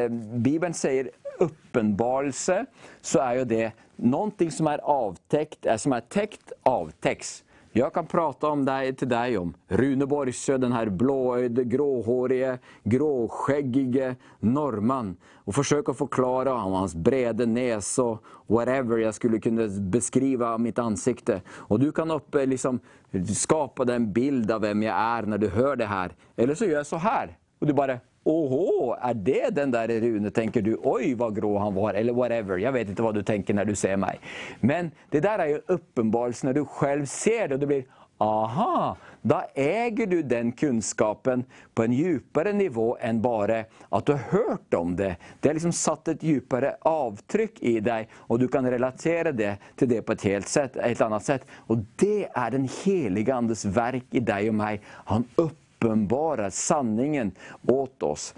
eh, 0.04 0.10
Bibeln 0.38 0.74
säger 0.74 1.10
uppenbarelse, 1.44 2.64
så 3.02 3.24
er 3.24 3.42
jo 3.42 3.50
det 3.50 3.66
noe 3.96 4.52
som 4.52 4.70
er 4.72 4.84
avtekt, 4.84 5.68
som 5.80 5.96
er 5.96 6.08
tekt, 6.12 6.56
avtekst. 6.68 7.46
Jeg 7.76 7.92
kan 7.92 8.06
prate 8.08 8.48
deg 8.64 8.94
till 8.96 9.10
dig 9.12 9.34
om 9.36 9.50
Rune 9.68 10.06
Borgsjø, 10.08 10.56
den 10.64 10.72
her 10.72 10.88
blåøyde, 10.88 11.66
gråhårige, 11.68 12.54
gråskäggige 12.88 14.14
og 14.48 15.52
forsøke 15.58 15.92
å 15.92 15.98
forklare 16.00 16.54
om 16.56 16.78
hans 16.80 16.96
brede 16.96 17.44
nese 17.46 18.00
og 18.00 18.24
whatever 18.48 19.04
jeg 19.04 19.18
skulle 19.18 19.42
kunne 19.44 19.68
beskrive 19.92 20.48
av 20.48 20.64
mitt 20.64 20.80
ansikte. 20.80 21.42
Og 21.68 21.84
du 21.84 21.92
kan 21.92 22.16
oppe 22.16 22.46
liksom, 22.48 22.80
skapa 23.12 23.84
den 23.84 24.08
bild 24.16 24.56
av 24.56 24.64
hvem 24.64 24.88
jeg 24.88 24.96
er 24.96 25.28
når 25.28 25.44
du 25.44 25.50
hører 25.52 25.82
det 25.84 25.92
her. 25.92 26.16
Eller 26.38 26.56
så 26.56 26.70
gjør 26.70 26.80
jeg 26.80 26.92
så 26.94 27.04
her, 27.04 27.36
og 27.60 27.68
du 27.68 27.76
bara, 27.76 28.00
Åhå, 28.26 28.96
er 28.98 29.14
det 29.14 29.56
den 29.56 29.74
der 29.74 29.92
Rune? 30.02 30.32
tenker 30.34 30.62
du, 30.66 30.76
Oi, 30.82 31.14
hva 31.14 31.30
grå 31.30 31.58
han 31.62 31.76
var, 31.76 31.94
eller 31.94 32.14
whatever. 32.14 32.58
Jeg 32.58 32.74
vet 32.74 32.90
ikke 32.90 33.06
hva 33.06 33.14
du 33.14 33.22
tenker 33.22 33.54
når 33.54 33.70
du 33.70 33.76
ser 33.78 34.00
meg. 34.02 34.24
Men 34.66 34.90
det 35.14 35.22
der 35.28 35.44
er 35.44 35.52
jo 35.54 35.78
åpenbarelse 35.78 36.48
når 36.48 36.58
du 36.58 36.64
selv 36.80 37.06
ser 37.06 37.48
det 37.48 37.60
og 37.60 37.62
du 37.62 37.70
blir, 37.70 37.86
aha, 38.24 38.96
Da 39.26 39.40
eier 39.58 40.06
du 40.08 40.22
den 40.22 40.52
kunnskapen 40.54 41.44
på 41.74 41.84
en 41.84 41.94
djupere 41.94 42.54
nivå 42.54 42.92
enn 43.02 43.18
bare 43.24 43.64
at 43.90 44.06
du 44.06 44.14
har 44.14 44.28
hørt 44.30 44.78
om 44.78 44.94
det. 44.96 45.16
Det 45.42 45.50
har 45.50 45.58
liksom 45.58 45.74
satt 45.74 46.12
et 46.14 46.24
djupere 46.24 46.76
avtrykk 46.86 47.58
i 47.66 47.80
deg, 47.82 48.06
og 48.30 48.40
du 48.40 48.48
kan 48.54 48.70
relatere 48.70 49.34
det 49.34 49.56
til 49.76 49.90
det 49.90 50.04
på 50.06 50.14
et 50.14 50.28
helt, 50.30 50.50
sett, 50.50 50.78
et 50.78 51.02
annet 51.02 51.26
sett. 51.26 51.50
Og 51.68 51.82
det 51.98 52.30
er 52.30 52.54
den 52.54 52.70
helige 52.70 53.34
Andes 53.34 53.66
verk 53.66 54.14
i 54.14 54.22
deg 54.22 54.54
og 54.54 54.60
meg. 54.62 54.86
Han 55.10 55.26
upp 55.42 55.65
uppenbarar 55.76 56.50
sanningen 56.50 57.32
åt 57.68 58.04
oss. 58.04 58.36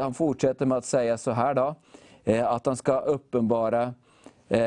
Han 0.00 0.14
fortsätter 0.14 0.66
med 0.66 0.78
att 0.78 0.84
säga 0.84 1.18
så 1.18 1.30
här 1.30 1.54
då, 1.54 1.74
eh, 2.24 2.52
att 2.52 2.66
han 2.66 2.76
ska 2.76 2.98
uppenbara 2.98 3.94
Eh, 4.50 4.60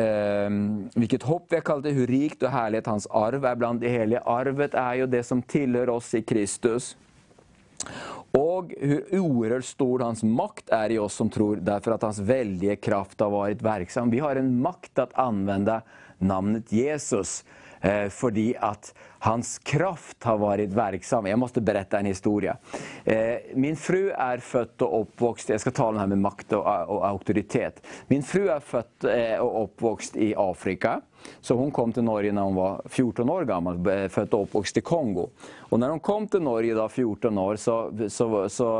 eh, 0.00 0.50
vilket 0.94 1.22
hopp 1.22 1.46
vi 1.48 1.56
har 1.56 1.60
kallat 1.60 1.82
det, 1.82 1.90
hur 1.90 2.06
rikt 2.06 2.42
och 2.42 2.50
härligt 2.50 2.86
hans 2.86 3.06
arv 3.06 3.44
är 3.44 3.54
bland 3.54 3.80
de 3.80 3.88
heliga. 3.88 4.20
Arvet 4.20 4.74
är 4.74 4.94
ju 4.94 5.06
det 5.06 5.22
som 5.22 5.42
tillhör 5.42 5.88
oss 5.88 6.14
i 6.14 6.22
Kristus. 6.22 6.96
Och 8.30 8.74
hur 8.80 9.18
oerhört 9.18 9.64
stor 9.64 10.00
hans 10.00 10.22
makt 10.22 10.70
är 10.70 10.90
i 10.90 10.98
oss 10.98 11.14
som 11.14 11.30
tror, 11.30 11.56
därför 11.56 11.90
att 11.90 12.02
hans 12.02 12.18
väldiga 12.18 12.76
kraft 12.76 13.20
har 13.20 13.30
varit 13.30 13.62
verksam. 13.62 14.10
Vi 14.10 14.18
har 14.18 14.36
en 14.36 14.60
makt 14.60 14.98
att 14.98 15.14
använda 15.14 15.82
namnet 16.18 16.72
Jesus 16.72 17.44
fordi 18.10 18.54
at 18.56 18.92
hans 19.24 19.58
kraft 19.64 20.24
har 20.24 20.38
vært 20.40 20.72
verksam. 20.76 21.26
Jeg 21.28 21.40
måtte 21.40 21.62
berette 21.64 21.98
en 22.00 22.08
historie. 22.08 22.54
Eh, 23.04 23.50
min 23.60 23.76
fru 23.76 24.10
er 24.10 24.42
født 24.44 24.84
og 24.84 25.00
oppvokst, 25.02 25.52
jeg 25.52 25.60
skal 25.60 25.74
ska 25.74 25.90
det 25.92 26.02
her 26.02 26.12
med 26.12 26.22
makt 26.24 26.56
og, 26.58 26.64
og 26.64 27.04
auktoritet. 27.08 27.80
Min 28.08 28.24
fru 28.24 28.46
er 28.52 28.64
født 28.64 29.08
eh, 29.08 29.36
oppvokst 29.40 29.74
uppvuxen 29.74 30.22
i 30.22 30.34
Afrika. 30.34 31.00
Så 31.40 31.56
hun 31.56 31.72
kom 31.74 31.92
til 31.92 32.06
Norge 32.06 32.32
da 32.34 32.44
hun 32.46 32.56
var 32.56 32.80
14 32.88 33.30
år 33.30 33.48
gammel, 33.48 33.82
født 34.12 34.36
og 34.36 34.46
oppvokst 34.46 34.80
i 34.80 34.84
Kongo. 34.84 35.28
Og 35.70 35.80
når 35.80 35.96
hun 35.96 36.04
kom 36.04 36.28
til 36.30 36.44
Norge, 36.44 36.76
da, 36.76 36.88
14 36.88 37.38
år, 37.38 37.60
så, 37.60 37.76
så, 38.08 38.28
så 38.52 38.70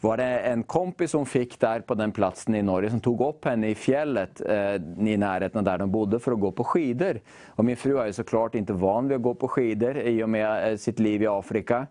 var 0.00 0.16
det 0.16 0.28
en 0.46 0.62
kompis 0.62 1.12
hun 1.12 1.26
fikk 1.26 1.56
der 1.58 1.82
på 1.86 1.96
den 1.98 2.12
plassen 2.14 2.54
i 2.54 2.62
Norge 2.62 2.92
som 2.92 3.00
tog 3.02 3.22
opp 3.26 3.48
henne 3.50 3.72
i 3.72 3.78
fjellet 3.78 4.42
eh, 4.46 4.76
i 4.78 5.16
nærheten 5.18 5.58
av 5.58 5.66
der 5.66 5.82
de 5.82 5.88
bodde 5.90 6.20
for 6.22 6.36
å 6.36 6.40
gå 6.44 6.52
på 6.54 6.66
skider. 6.70 7.18
Og 7.56 7.66
min 7.66 7.78
fru 7.78 7.96
jo 7.96 8.04
så 8.06 8.22
såklart 8.22 8.54
ikke 8.58 8.78
van 8.78 9.10
vid 9.10 9.18
å 9.18 9.26
gå 9.26 9.34
på 9.40 9.50
skider 9.56 9.98
i 10.06 10.14
og 10.22 10.30
med 10.36 10.46
eh, 10.46 10.78
sitt 10.78 11.02
liv 11.02 11.26
i 11.26 11.30
Afrika. 11.30 11.86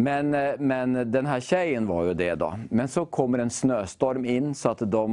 Men, 0.00 0.32
eh, 0.34 0.56
men 0.56 1.02
den 1.12 1.28
tjejen 1.44 1.88
var 1.90 2.08
jo 2.08 2.16
det 2.16 2.32
da. 2.40 2.54
Men 2.70 2.88
så 2.88 3.04
kommer 3.04 3.44
en 3.44 3.52
snøstorm 3.52 4.24
inn, 4.24 4.54
så 4.56 4.72
at 4.72 4.86
de 4.88 5.06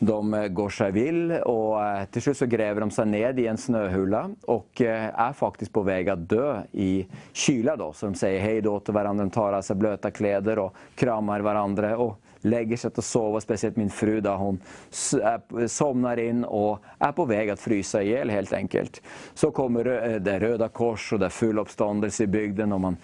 de 0.00 0.34
eh, 0.34 0.48
går 0.56 0.72
seg 0.74 0.94
vill 0.96 1.34
og 1.38 2.08
til 2.14 2.24
slutt 2.24 2.40
så 2.40 2.48
graver 2.50 2.84
de 2.84 2.96
seg 2.96 3.10
ned 3.12 3.42
i 3.42 3.46
en 3.50 3.60
snøhule 3.60 4.22
og 4.50 4.82
er 4.84 5.36
faktisk 5.36 5.74
på 5.76 5.84
på 5.86 5.86
til 5.88 6.14
å 6.14 6.16
dø 6.30 6.48
i 6.72 6.90
kyla. 7.36 7.76
Så 7.94 8.10
de 8.10 8.18
sier 8.20 8.40
hei 8.42 8.56
til 8.60 8.94
hverandre, 8.96 9.28
de 9.28 9.34
tar 9.34 9.56
av 9.58 9.64
seg 9.66 9.78
bløte 9.80 10.12
klær 10.14 10.64
og 10.64 10.82
krammer 10.98 11.44
hverandre. 11.44 11.94
varandra. 11.96 12.29
Och 12.40 12.78
seg 12.78 12.94
til 12.94 13.02
å 13.02 13.04
sove, 13.04 13.40
spesielt 13.44 13.76
min 13.76 13.90
fru 13.92 14.20
da 14.24 14.36
hun 14.40 14.60
sovner 14.90 16.20
inn 16.22 16.40
og 16.44 16.80
er 16.96 17.12
på 17.12 17.26
vei 17.28 17.42
til 17.44 17.52
å 17.52 17.60
fryse 17.60 18.00
i 18.00 18.14
hjel, 18.14 18.32
helt 18.32 18.52
enkelt. 18.56 19.00
Så 19.34 19.50
kommer 19.52 19.84
det 20.24 20.38
Røde 20.40 20.70
Kors 20.72 21.10
og 21.12 21.20
det 21.20 21.28
er 21.28 21.36
full 21.36 21.60
oppstandelse 21.60 22.24
i 22.24 22.32
bygden 22.32 22.72
og 22.72 22.80
man, 22.86 22.98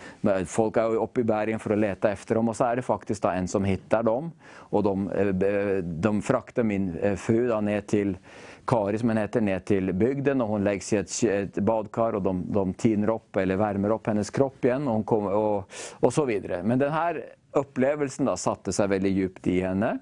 folk 0.49 0.81
er 0.81 0.97
oppe 0.97 1.21
i 1.21 1.29
bergen 1.29 1.61
for 1.61 1.77
å 1.77 1.81
lete 1.81 2.15
efter 2.17 2.41
dem 2.41 2.49
og 2.49 2.57
så 2.57 2.71
er 2.71 2.81
det 2.81 2.89
faktiskt 2.89 3.29
en 3.29 3.49
som 3.49 3.69
hittar 3.69 4.07
dem 4.07 4.33
Og 4.71 4.83
de, 4.85 4.95
eh, 5.15 5.81
de 5.83 6.13
frakter 6.23 6.65
min 6.65 6.91
eh, 6.99 7.17
fru 7.17 7.47
da, 7.49 7.61
ned 7.61 7.87
til 7.87 8.17
Kari 8.67 8.99
som 8.99 9.13
hun 9.13 9.21
heter, 9.21 9.41
ned 9.41 9.65
til 9.65 9.93
bygden 9.93 10.43
og 10.43 10.49
Hun 10.49 10.65
legges 10.67 10.93
i 10.93 10.97
et, 10.99 11.17
et 11.31 11.59
badkar 11.63 12.19
og 12.19 12.25
de, 12.25 12.35
de 12.57 12.65
tiner 12.79 13.13
opp 13.15 13.37
eller 13.37 13.61
varmer 13.61 13.95
opp 13.95 14.11
hennes 14.11 14.31
kropp 14.31 14.65
igjen, 14.67 14.89
og, 14.91 15.05
kom, 15.07 15.29
og, 15.31 15.77
og 16.01 16.13
så 16.13 16.25
videre. 16.27 16.63
Men 16.63 16.79
den 16.79 16.93
här 16.93 17.23
upplevelsen 17.57 18.29
da 18.29 18.37
satte 18.41 18.75
seg 18.75 18.91
veldig 18.93 19.15
djupt 19.17 19.49
i 19.53 19.61
henne. 19.65 19.97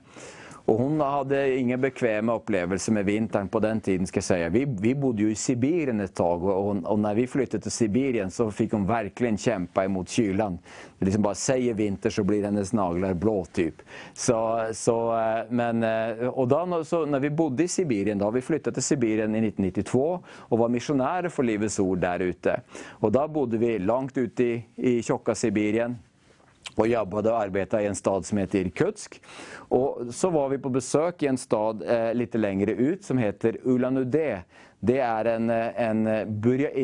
Og 0.64 0.78
hun 0.80 1.00
hadde 1.04 1.38
ingen 1.58 1.80
bekvemme 1.80 2.32
opplevelser 2.38 2.94
med 2.96 3.04
vinteren 3.04 3.50
på 3.52 3.60
den 3.60 3.80
tiden. 3.84 4.06
skal 4.06 4.22
jeg 4.22 4.52
si. 4.52 4.58
Vi, 4.58 4.64
vi 4.80 4.94
bodde 4.96 5.26
jo 5.26 5.28
i 5.28 5.36
Sibirien 5.36 6.00
tak, 6.00 6.14
tag 6.16 6.44
og, 6.48 6.78
og 6.88 6.98
når 6.98 7.18
vi 7.18 7.26
flyttet 7.28 7.66
til 7.66 7.72
Sibirien 7.72 8.32
så 8.32 8.46
fikk 8.48 8.72
hun 8.72 8.86
virkelig 8.88 9.34
kjempe 9.44 9.84
imot 9.84 10.08
kylen. 10.08 10.56
Det 10.96 11.10
liksom 11.10 11.26
bare 11.26 11.36
sier 11.36 11.76
vinter 11.76 12.14
så 12.14 12.24
blir 12.24 12.46
hennes 12.48 12.72
nagler 12.72 13.12
blå 13.12 13.42
typ. 13.52 13.84
Så, 14.14 14.38
så, 14.72 14.96
eh, 15.18 15.52
men, 15.52 15.84
og 16.32 16.48
da 16.48 16.80
så 16.88 17.02
når 17.04 17.26
vi 17.26 17.34
bodde 17.42 17.68
i 17.68 17.68
Sibirien, 17.68 18.18
da 18.18 18.32
vi 18.32 18.40
flyttet 18.40 18.78
til 18.78 18.88
Sibirien 18.88 19.36
i 19.36 19.44
1992 19.50 20.00
og 20.48 20.58
var 20.64 20.72
misjonærer 20.72 21.28
for 21.28 21.44
Livets 21.44 21.76
Ord 21.84 22.00
der 22.06 22.24
ute. 22.24 22.56
Og 23.04 23.12
da 23.12 23.28
bodde 23.28 23.60
vi 23.60 23.76
langt 23.84 24.16
ute 24.16 24.48
i, 24.48 24.58
i 24.80 24.96
tjocka 25.04 25.36
Sibirien 25.36 26.00
och 26.76 26.88
jobbet 26.88 27.26
og 27.26 27.36
arbeidet 27.38 27.82
i 27.82 27.86
en 27.86 27.94
stad 27.94 28.26
som 28.26 28.38
heter 28.38 28.64
Irkutsk. 28.64 29.20
Og 29.68 30.14
så 30.14 30.30
var 30.30 30.48
vi 30.48 30.58
på 30.58 30.72
besøk 30.74 31.22
i 31.22 31.30
en 31.30 31.38
stad 31.38 31.82
eh, 31.86 32.10
litt 32.14 32.34
längre 32.34 32.72
ut 32.72 33.04
som 33.04 33.18
heter 33.18 33.60
Ulan-Ude. 33.64 34.42
Det 34.84 34.98
er 35.00 35.24
en, 35.36 35.50
en 35.50 36.06
en, 36.06 36.26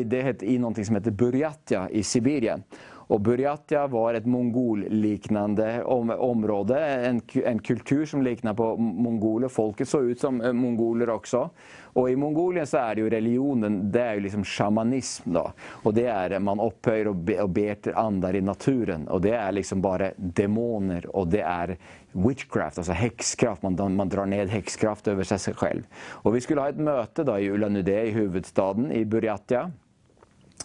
det 0.09 0.23
heter, 0.23 0.47
i 0.47 0.57
noe 0.61 0.85
som 0.85 0.97
heter 0.97 1.13
Burjatja 1.13 1.87
i 1.89 2.03
Sibirien. 2.03 2.63
Och 3.11 3.21
Burjatja 3.21 3.87
var 3.87 4.13
et 4.13 4.25
mongolliknende 4.25 5.83
om, 5.83 6.09
område, 6.09 6.85
en, 6.85 7.21
en 7.45 7.59
kultur 7.59 8.05
som 8.05 8.21
likna 8.21 8.53
på 8.53 8.77
mongoler. 8.77 9.47
Folket 9.47 9.89
så 9.89 9.99
ut 10.01 10.19
som 10.19 10.41
eh, 10.41 10.53
mongoler 10.53 11.09
også. 11.09 11.49
Og 11.93 12.07
i 12.07 12.15
Mongolien 12.15 12.67
så 12.67 12.79
er 12.85 12.95
det 12.95 13.03
jo 13.03 13.09
religionen, 13.11 13.75
det 13.91 13.99
er 13.99 14.15
jo 14.15 14.23
liksom 14.23 14.45
shamanism 14.47 15.35
da. 15.35 15.43
Og 15.83 15.91
det 15.97 16.07
er 16.07 16.37
man 16.39 16.63
opphøyer 16.63 17.11
og, 17.11 17.19
be, 17.27 17.35
og 17.43 17.51
ber 17.51 17.83
til 17.83 17.99
ander 17.99 18.39
i 18.39 18.45
naturen. 18.47 19.03
Og 19.11 19.25
det 19.27 19.35
er 19.35 19.59
liksom 19.59 19.83
bare 19.83 20.13
demoner 20.15 21.09
Og 21.11 21.27
det 21.35 21.43
er 21.43 21.75
witchcraft, 22.15 22.79
altså 22.79 22.95
hekskraft. 22.95 23.67
Man, 23.67 23.75
man 23.99 24.09
drar 24.09 24.31
ned 24.31 24.55
hekskraft 24.55 25.11
over 25.11 25.27
seg 25.27 25.43
selv. 25.49 25.83
Og 26.23 26.39
vi 26.39 26.47
skulle 26.47 26.63
ha 26.63 26.71
et 26.71 26.79
møte 26.79 27.27
da 27.27 27.35
i 27.35 27.51
Ulan-Ude 27.51 28.03
i 28.07 28.15
huvudstaden 28.15 28.87
i 28.95 29.03
Burjatja. 29.03 29.67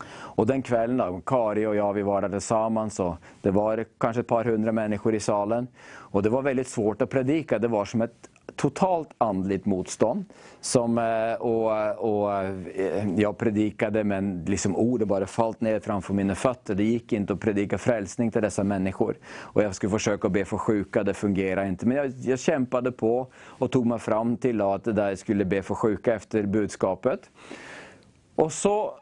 Och 0.09 0.47
den 0.47 0.63
kvällen, 0.63 0.97
då, 0.97 1.21
Kari 1.27 1.67
och 1.67 1.77
jag, 1.77 1.93
vi 1.93 2.03
var 2.03 2.23
där 2.23 2.29
tillsammans 2.29 3.01
och 3.01 3.17
det 3.43 3.51
var 3.51 3.85
kanske 3.99 4.21
ett 4.21 4.27
par 4.27 4.45
hundra 4.45 4.73
människor 4.73 5.15
i 5.15 5.21
salen. 5.21 5.69
Och 5.89 6.23
det 6.23 6.29
var 6.29 6.43
väldigt 6.43 6.69
svårt 6.69 7.03
att 7.03 7.11
predika, 7.11 7.59
det 7.59 7.69
var 7.69 7.85
som 7.85 8.03
ett 8.03 8.29
totalt 8.57 9.09
andligt 9.19 9.67
motstånd. 9.67 10.25
Som, 10.61 10.99
eh, 10.99 11.35
och, 11.35 11.99
och, 11.99 12.35
eh, 12.35 13.09
jag 13.17 13.39
predikade 13.39 14.05
men 14.05 14.45
liksom 14.45 14.77
ordet 14.77 15.09
bara 15.09 15.27
fallit 15.27 15.61
ner 15.61 15.81
framför 15.81 16.15
mina 16.15 16.35
fötter. 16.35 16.75
Det 16.75 16.85
gick 16.85 17.13
inte 17.13 17.33
att 17.33 17.41
predika 17.41 17.79
frälsning 17.79 18.31
till 18.31 18.43
dessa 18.43 18.65
människor. 18.65 19.17
Och 19.39 19.63
jag 19.63 19.75
skulle 19.75 19.91
försöka 19.91 20.29
be 20.29 20.45
för 20.45 20.59
sjuka, 20.59 21.03
det 21.03 21.15
fungerade 21.15 21.69
inte. 21.69 21.87
Men 21.87 21.97
jag, 21.97 22.13
jag 22.23 22.39
kämpade 22.39 22.93
på 22.93 23.27
och 23.35 23.71
tog 23.71 23.87
mig 23.87 23.99
fram 23.99 24.35
att 24.61 24.85
det 24.85 24.93
där 24.93 25.15
skulle 25.15 25.45
be 25.45 25.63
för 25.63 25.75
sjuka 25.75 26.15
efter 26.15 26.43
budskapet. 26.43 27.31
Och 28.35 28.53
så 28.53 28.95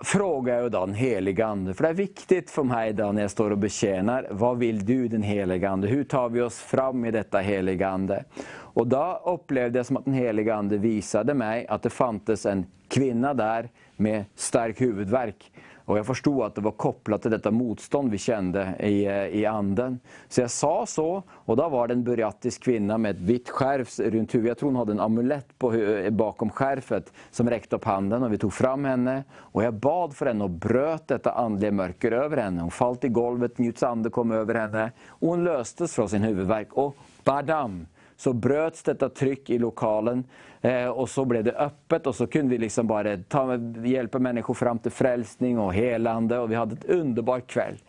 frågar 0.00 0.60
jag 0.60 0.72
den 0.72 0.94
helige 0.94 1.46
Ande, 1.46 1.74
för 1.74 1.82
det 1.82 1.88
är 1.90 1.94
viktigt 1.94 2.50
för 2.50 2.62
mig 2.62 2.92
då 2.92 3.12
när 3.12 3.22
jag 3.22 3.30
står 3.30 3.50
och 3.50 3.58
betjänar, 3.58 4.26
vad 4.30 4.58
vill 4.58 4.86
du 4.86 5.08
den 5.08 5.22
helige 5.22 5.70
Ande? 5.70 5.88
Hur 5.88 6.04
tar 6.04 6.28
vi 6.28 6.40
oss 6.40 6.58
fram 6.58 7.04
i 7.04 7.10
detta 7.10 7.38
helige 7.38 7.88
Ande? 7.88 8.24
Och 8.52 8.86
då 8.86 9.22
upplevde 9.24 9.78
jag 9.78 9.86
som 9.86 9.96
att 9.96 10.04
den 10.04 10.14
helige 10.14 10.54
Ande 10.54 10.78
visade 10.78 11.34
mig 11.34 11.66
att 11.66 11.82
det 11.82 11.90
fanns 11.90 12.46
en 12.46 12.66
kvinna 12.88 13.34
där 13.34 13.68
med 13.96 14.24
stark 14.34 14.80
huvudvärk. 14.80 15.52
Och 15.90 15.98
jag 15.98 16.06
förstod 16.06 16.42
att 16.42 16.54
det 16.54 16.60
var 16.60 16.70
kopplat 16.70 17.22
till 17.22 17.30
detta 17.30 17.50
motstånd 17.50 18.10
vi 18.10 18.18
kände 18.18 18.74
i, 18.80 19.06
eh, 19.06 19.26
i 19.26 19.46
anden. 19.46 20.00
Så 20.28 20.40
jag 20.40 20.50
sa 20.50 20.86
så, 20.86 21.22
och 21.30 21.56
då 21.56 21.68
var 21.68 21.88
det 21.88 21.94
en 21.94 22.04
burjatisk 22.04 22.62
kvinna 22.62 22.98
med 22.98 23.10
ett 23.10 23.20
vitt 23.20 23.48
skärf 23.48 23.98
runt 23.98 24.34
huvudet. 24.34 24.48
Jag 24.48 24.58
tror 24.58 24.68
hon 24.68 24.76
hade 24.76 24.92
en 24.92 25.00
amulett 25.00 25.58
på, 25.58 25.72
bakom 26.10 26.50
skärfet 26.50 27.12
som 27.30 27.50
räckte 27.50 27.76
upp 27.76 27.84
handen 27.84 28.22
och 28.22 28.32
vi 28.32 28.38
tog 28.38 28.52
fram 28.52 28.84
henne. 28.84 29.24
Och 29.34 29.64
jag 29.64 29.74
bad 29.74 30.16
för 30.16 30.26
henne 30.26 30.44
och 30.44 30.50
bröt 30.50 31.08
detta 31.08 31.32
andliga 31.32 31.72
mörker 31.72 32.12
över 32.12 32.36
henne. 32.36 32.62
Hon 32.62 32.70
falt 32.70 33.04
i 33.04 33.08
golvet, 33.08 33.56
Guds 33.56 33.82
ande 33.82 34.10
kom 34.10 34.32
över 34.32 34.54
henne 34.54 34.92
och 35.08 35.28
hon 35.28 35.44
löstes 35.44 35.94
från 35.94 36.08
sin 36.08 36.22
huvudvärk. 36.22 36.72
Och 36.72 36.96
badam! 37.24 37.86
så 38.20 38.32
bröts 38.32 38.82
detta 38.82 39.08
tryck 39.08 39.50
i 39.50 39.58
lokalen 39.58 40.24
Eh, 40.62 40.88
och 40.88 41.08
så 41.08 41.24
ble 41.24 41.42
det 41.42 41.52
öppet 41.56 42.06
og 42.06 42.14
så 42.14 42.26
kunne 42.26 42.50
vi 42.52 42.58
liksom 42.58 42.86
bare 42.86 43.16
ta, 43.32 43.46
hjelpe 43.84 44.20
mennesker 44.20 44.54
fram 44.54 44.78
til 44.84 44.92
frelsning 44.92 45.56
og 45.56 45.72
helande 45.72 46.36
Og 46.36 46.50
vi 46.50 46.58
hadde 46.58 46.76
et 46.76 46.84
underbart 46.98 47.46
kveld. 47.48 47.80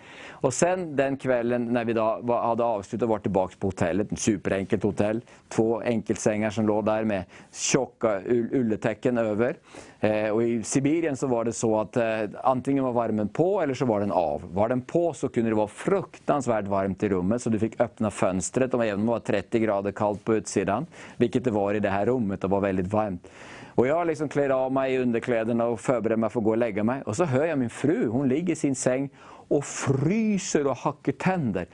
Og 0.42 0.54
sen 0.56 0.94
den 0.96 1.18
kvelden 1.20 1.68
når 1.76 1.90
vi 1.90 1.96
da 1.98 2.08
var, 2.24 2.56
avsluttet 2.56 3.10
var 3.10 3.20
tilbake 3.20 3.60
på 3.60 3.74
hotellet, 3.74 4.12
Et 4.12 4.20
superenkelt 4.20 4.84
hotell. 4.84 5.22
Två 5.50 5.82
enkeltsenger 5.82 6.50
som 6.50 6.68
lå 6.68 6.82
der 6.82 7.04
med 7.04 7.26
tjukke 7.52 8.22
ulletekken 8.56 9.18
over. 9.18 9.60
Eh, 10.00 10.30
og 10.32 10.42
I 10.44 10.64
Sibirien 10.64 11.18
så 11.18 11.28
var 11.28 11.46
det 11.46 11.54
så 11.54 11.70
at 11.84 11.98
eh, 11.98 12.24
antingen 12.44 12.84
var 12.88 12.96
varmen 12.96 13.30
på 13.30 13.62
eller 13.62 13.78
så 13.78 13.86
var 13.86 14.00
den 14.00 14.12
av. 14.12 14.42
Var 14.54 14.70
den 14.70 14.82
på 14.82 15.14
så 15.14 15.30
kunne 15.30 15.52
det 15.52 15.60
være 15.60 15.76
fruktansvært 15.76 16.72
varmt 16.72 17.04
i 17.04 17.12
rummet 17.12 17.44
så 17.44 17.52
du 17.54 17.60
fikk 17.62 17.78
åpna 17.82 18.10
och 18.10 18.74
om 18.74 19.06
det 19.06 19.12
var 19.12 19.20
30 19.20 19.60
grader 19.60 19.92
kaldt 19.92 20.26
på 20.26 20.36
utsidan, 20.36 20.86
hvilket 21.18 21.44
det 21.44 21.52
var 21.52 21.74
i 21.74 21.80
det 21.80 21.90
her 21.90 22.06
rummet 22.06 22.42
Det 22.42 22.48
var 22.48 22.61
väldigt 22.62 22.88
varmt. 22.88 23.28
Och 23.76 23.88
jag 23.88 24.08
liksom 24.08 24.30
klär 24.30 24.50
av 24.50 24.72
mig 24.72 24.98
underkläderna 24.98 25.66
och 25.66 25.80
förbereder 25.80 26.18
mig 26.18 26.30
för 26.30 26.40
att 26.40 26.44
gå 26.44 26.50
och 26.50 26.58
lägga 26.58 26.84
mig. 26.84 27.02
Och 27.02 27.16
så 27.16 27.24
hör 27.26 27.46
jag 27.46 27.60
min 27.60 27.70
fru, 27.70 28.08
hon 28.08 28.28
ligger 28.28 28.54
i 28.54 28.56
sin 28.56 28.76
säng 28.76 29.10
och 29.48 29.66
fryser 29.66 30.68
och 30.68 30.78
hackar 30.78 31.12
tänder. 31.12 31.66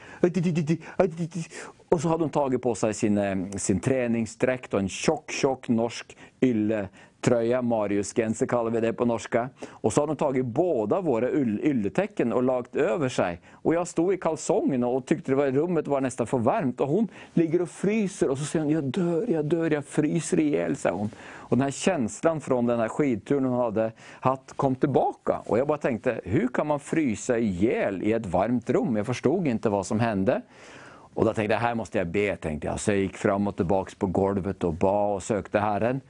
Och 1.90 2.02
så 2.02 2.08
hade 2.08 2.24
hon 2.24 2.30
tagit 2.30 2.62
på 2.62 2.76
sig 2.76 2.94
sin, 2.94 3.18
eh, 3.18 3.36
sin 3.56 3.80
träningsdräkt 3.80 4.74
och 4.74 4.80
en 4.80 4.90
tjock, 4.90 5.32
tjock 5.32 5.70
norsk 5.70 6.18
ylle 6.42 6.88
tröja, 7.22 7.62
Mariusgenser 7.62 8.46
kallar 8.46 8.72
vi 8.72 8.80
det 8.80 8.94
på 8.94 9.06
norska. 9.06 9.50
Och 9.70 9.94
så 9.94 10.02
har 10.02 10.08
de 10.08 10.16
tagit 10.16 10.46
båda 10.46 11.02
våra 11.02 11.32
ylletecken 11.32 12.34
och 12.34 12.44
lagt 12.44 12.76
över 12.76 13.10
sig. 13.10 13.42
Och 13.52 13.74
jag 13.74 13.88
stod 13.88 14.14
i 14.14 14.18
kalsongerna 14.18 14.88
och 14.88 15.06
tyckte 15.06 15.32
det 15.32 15.36
var, 15.36 15.52
rummet 15.52 15.88
var 15.88 16.02
nästan 16.02 16.28
för 16.28 16.38
varmt. 16.38 16.82
Och 16.82 16.88
hon 16.88 17.08
ligger 17.34 17.62
och 17.62 17.70
fryser 17.70 18.30
och 18.30 18.38
så 18.38 18.46
säger 18.46 18.66
hon, 18.66 18.74
jag 18.74 18.84
dör, 18.84 19.26
jag 19.28 19.46
dör, 19.46 19.72
jag 19.72 19.86
fryser 19.86 20.40
ihjäl, 20.40 20.76
sier 20.76 20.92
hon. 20.94 21.10
Och 21.50 21.58
den 21.58 21.64
här 21.64 21.72
känslan 21.72 22.42
från 22.42 22.66
den 22.66 22.80
här 22.80 22.88
skidturen 22.88 23.46
hon 23.46 23.60
hade 23.60 23.92
haft 24.20 24.54
kom 24.58 24.76
tillbaka. 24.76 25.42
Och 25.46 25.58
jag 25.58 25.68
bara 25.68 25.78
tänkte, 25.78 26.22
hur 26.24 26.48
kan 26.48 26.68
man 26.68 26.80
frysa 26.80 27.38
ihjäl 27.38 28.04
i 28.04 28.14
ett 28.14 28.26
varmt 28.26 28.70
rum? 28.70 28.96
Jag 28.96 29.06
förstod 29.06 29.48
inte 29.48 29.70
vad 29.70 29.86
som 29.86 30.00
hände. 30.00 30.42
Och 31.14 31.26
då 31.26 31.34
tänkte 31.34 31.54
jag, 31.54 31.60
här 31.62 31.76
måste 31.76 31.98
jag 31.98 32.08
be, 32.08 32.36
tänkte 32.36 32.68
jag. 32.68 32.80
Så 32.80 32.92
jag 32.92 32.98
gick 32.98 33.18
fram 33.18 33.48
och 33.48 33.56
tilbake 33.56 33.96
på 33.96 34.08
golvet 34.08 34.64
och 34.64 34.74
bad 34.74 35.16
och 35.16 35.24
sökte 35.24 35.60
Herren. 35.60 36.02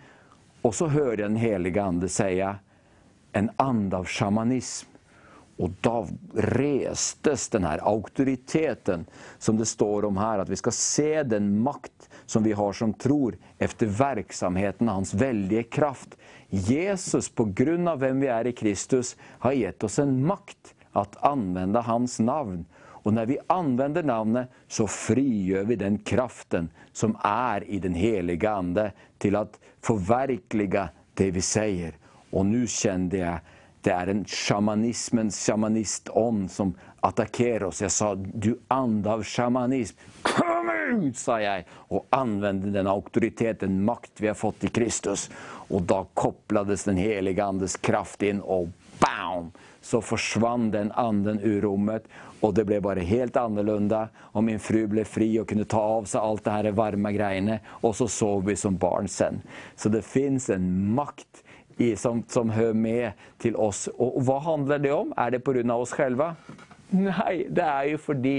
Och 0.61 0.75
så 0.75 0.87
hører 0.87 1.17
jeg 1.17 1.29
den 1.29 1.35
helige 1.35 1.83
Ande 1.83 2.09
säga 2.09 2.59
en 3.31 3.49
ande 3.55 3.97
av 3.97 4.05
shamanism. 4.05 4.89
Och 5.57 5.69
då 5.81 6.07
restes 6.33 7.49
den 7.49 7.63
här 7.63 7.77
auktoriteten 7.77 9.05
som 9.37 9.57
det 9.57 9.65
står 9.65 10.05
om 10.05 10.17
här, 10.17 10.39
att 10.39 10.49
vi 10.49 10.55
ska 10.55 10.71
se 10.71 11.23
den 11.23 11.59
makt 11.59 12.09
som 12.25 12.43
vi 12.43 12.51
har 12.51 12.73
som 12.73 12.93
tror 12.93 13.37
efter 13.57 13.85
verksamheten, 13.85 14.87
hans 14.87 15.13
veldige 15.13 15.63
kraft. 15.63 16.17
Jesus, 16.49 17.29
på 17.29 17.45
grund 17.45 17.89
av 17.89 17.99
vem 17.99 18.19
vi 18.19 18.27
är 18.27 18.47
i 18.47 18.51
Kristus, 18.51 19.15
har 19.21 19.51
gett 19.51 19.83
oss 19.83 19.99
en 19.99 20.25
makt 20.25 20.75
att 20.91 21.23
använda 21.23 21.81
hans 21.81 22.19
namn. 22.19 22.65
Och 23.07 23.13
når 23.13 23.25
vi 23.25 23.37
anvender 23.47 24.03
navnet, 24.03 24.49
så 24.67 24.83
frigjør 24.87 25.63
vi 25.63 25.75
den 25.79 25.97
kraften 26.03 26.65
som 26.91 27.13
er 27.23 27.63
i 27.63 27.77
den 27.79 27.93
helige 27.95 28.51
Ande 28.51 28.89
til 29.23 29.37
å 29.39 29.45
forverkelige 29.87 30.89
det 31.15 31.27
vi 31.37 31.43
sier. 31.47 31.93
Og 32.35 32.43
nå 32.49 32.65
kjente 32.67 33.21
jeg 33.21 33.53
det 33.87 33.93
er 33.95 34.11
en 34.11 34.25
sjamanismens 34.27 35.37
sjamanistånd 35.39 36.49
som 36.51 36.73
attakkerer 37.07 37.69
oss. 37.69 37.79
Jeg 37.85 37.95
sa, 37.95 38.09
du 38.15 38.57
ande 38.67 39.07
av 39.07 39.23
sjamanism'. 39.23 39.95
kom 40.23 40.67
ut! 40.91 41.15
sa 41.15 41.39
jeg, 41.39 41.63
og 41.87 42.05
använde 42.09 42.73
den 42.75 42.87
auktoritet, 42.87 43.59
den 43.59 43.85
makt 43.85 44.19
vi 44.19 44.27
har 44.27 44.35
fått 44.35 44.63
i 44.63 44.67
Kristus. 44.67 45.29
Og 45.69 45.87
da 45.87 46.03
kopplades 46.13 46.83
den 46.83 46.97
helige 46.97 47.45
Andes 47.45 47.77
kraft 47.77 48.23
inn, 48.23 48.41
och 48.41 48.67
BAM! 48.99 49.51
Så 49.81 50.01
forsvann 50.01 50.71
den 50.71 50.91
anden 50.91 51.39
ur 51.39 51.61
rommet. 51.61 52.07
Og 52.41 52.53
det 52.55 52.67
ble 52.67 52.79
bare 52.83 53.05
helt 53.07 53.37
annorlunda. 53.39 54.07
Og 54.33 54.45
min 54.45 54.61
fru 54.61 54.83
ble 54.91 55.05
fri 55.07 55.29
og 55.41 55.47
kunne 55.49 55.67
ta 55.69 55.81
av 55.97 56.07
seg 56.09 56.21
alt 56.21 56.45
det 56.45 56.55
her 56.55 56.77
varme 56.77 57.13
greiene. 57.15 57.59
Og 57.81 57.95
så 57.97 58.09
sov 58.11 58.45
vi 58.49 58.57
som 58.59 58.77
barn 58.77 59.09
sen. 59.11 59.41
Så 59.75 59.89
det 59.93 60.05
fins 60.05 60.49
en 60.53 60.67
makt 60.97 61.43
i, 61.77 61.95
som, 61.95 62.23
som 62.27 62.49
hører 62.53 62.77
med 62.77 63.27
til 63.41 63.55
oss. 63.55 63.87
Og 63.97 64.19
hva 64.27 64.39
handler 64.51 64.81
det 64.81 64.93
om? 64.93 65.13
Er 65.17 65.37
det 65.37 65.43
av 65.45 65.81
oss 65.81 65.95
selve? 65.95 66.33
Nei, 66.87 67.43
det 67.51 67.63
er 67.63 67.87
jo 67.91 67.97
fordi 67.99 68.37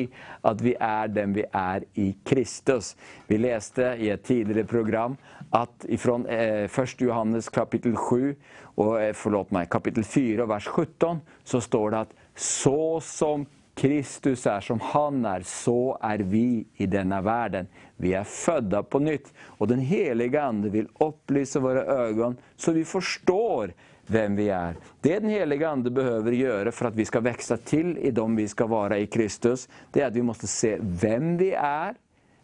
at 0.48 0.62
vi 0.64 0.72
er 0.80 1.10
den 1.12 1.34
vi 1.36 1.44
er 1.52 1.84
i 2.00 2.14
Kristus. 2.24 2.94
Vi 3.28 3.36
leste 3.36 3.92
i 4.00 4.08
et 4.08 4.24
tidligere 4.24 4.64
program 4.64 5.18
at 5.52 5.84
eh, 5.84 6.64
1 6.64 7.00
Johannes 7.00 7.48
kapittel 7.48 7.96
7, 7.96 8.34
och, 8.78 9.02
eh, 9.02 9.12
förlåt 9.12 9.50
mig, 9.50 9.66
kapitel 9.66 10.04
4, 10.04 10.46
vers 10.46 10.66
17, 10.66 11.20
så 11.44 11.60
står 11.60 11.90
det 11.90 11.98
at 11.98 12.12
så 12.34 13.00
som 13.00 13.46
Kristus 13.74 14.46
er 14.46 14.60
som 14.60 14.78
han 14.80 15.24
er, 15.26 15.42
så 15.46 15.96
er 16.02 16.22
vi 16.22 16.66
i 16.76 16.86
denne 16.86 17.18
verden. 17.22 17.66
Vi 17.96 18.12
er 18.14 18.24
födda 18.24 18.82
på 18.82 18.98
nytt. 18.98 19.32
og 19.58 19.68
den 19.68 19.78
hellige 19.78 20.42
Ande 20.42 20.70
vil 20.70 20.86
opplyse 20.94 21.58
våre 21.58 21.82
øyne, 21.86 22.36
så 22.56 22.72
vi 22.72 22.84
forstår 22.84 23.72
hvem 24.06 24.36
vi 24.36 24.48
er. 24.48 24.74
Det 25.02 25.20
den 25.22 25.30
helige 25.30 25.68
Ande 25.68 25.90
behøver 25.90 26.32
gjøre 26.32 26.72
for 26.72 26.86
at 26.86 26.96
vi 26.96 27.04
skal 27.04 27.22
vokse 27.22 27.56
til 27.56 27.96
i 27.98 28.10
dem 28.10 28.36
vi 28.36 28.46
skal 28.46 28.70
være 28.70 29.00
i 29.02 29.06
Kristus, 29.06 29.68
det 29.94 30.02
er 30.02 30.06
at 30.06 30.14
vi 30.14 30.22
må 30.22 30.34
se 30.34 30.76
hvem 30.78 31.38
vi 31.38 31.50
er, 31.50 31.94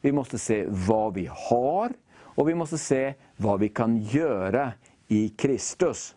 vi 0.03 0.11
må 0.11 0.25
se 0.25 0.65
hva 0.67 1.11
vi 1.15 1.27
har 1.27 1.95
og 2.37 2.47
vi 2.47 2.55
må 2.55 2.67
se 2.67 3.15
hva 3.39 3.57
vi 3.57 3.69
kan 3.69 3.97
gjøre 3.99 4.73
i 5.09 5.29
Kristus. 5.39 6.15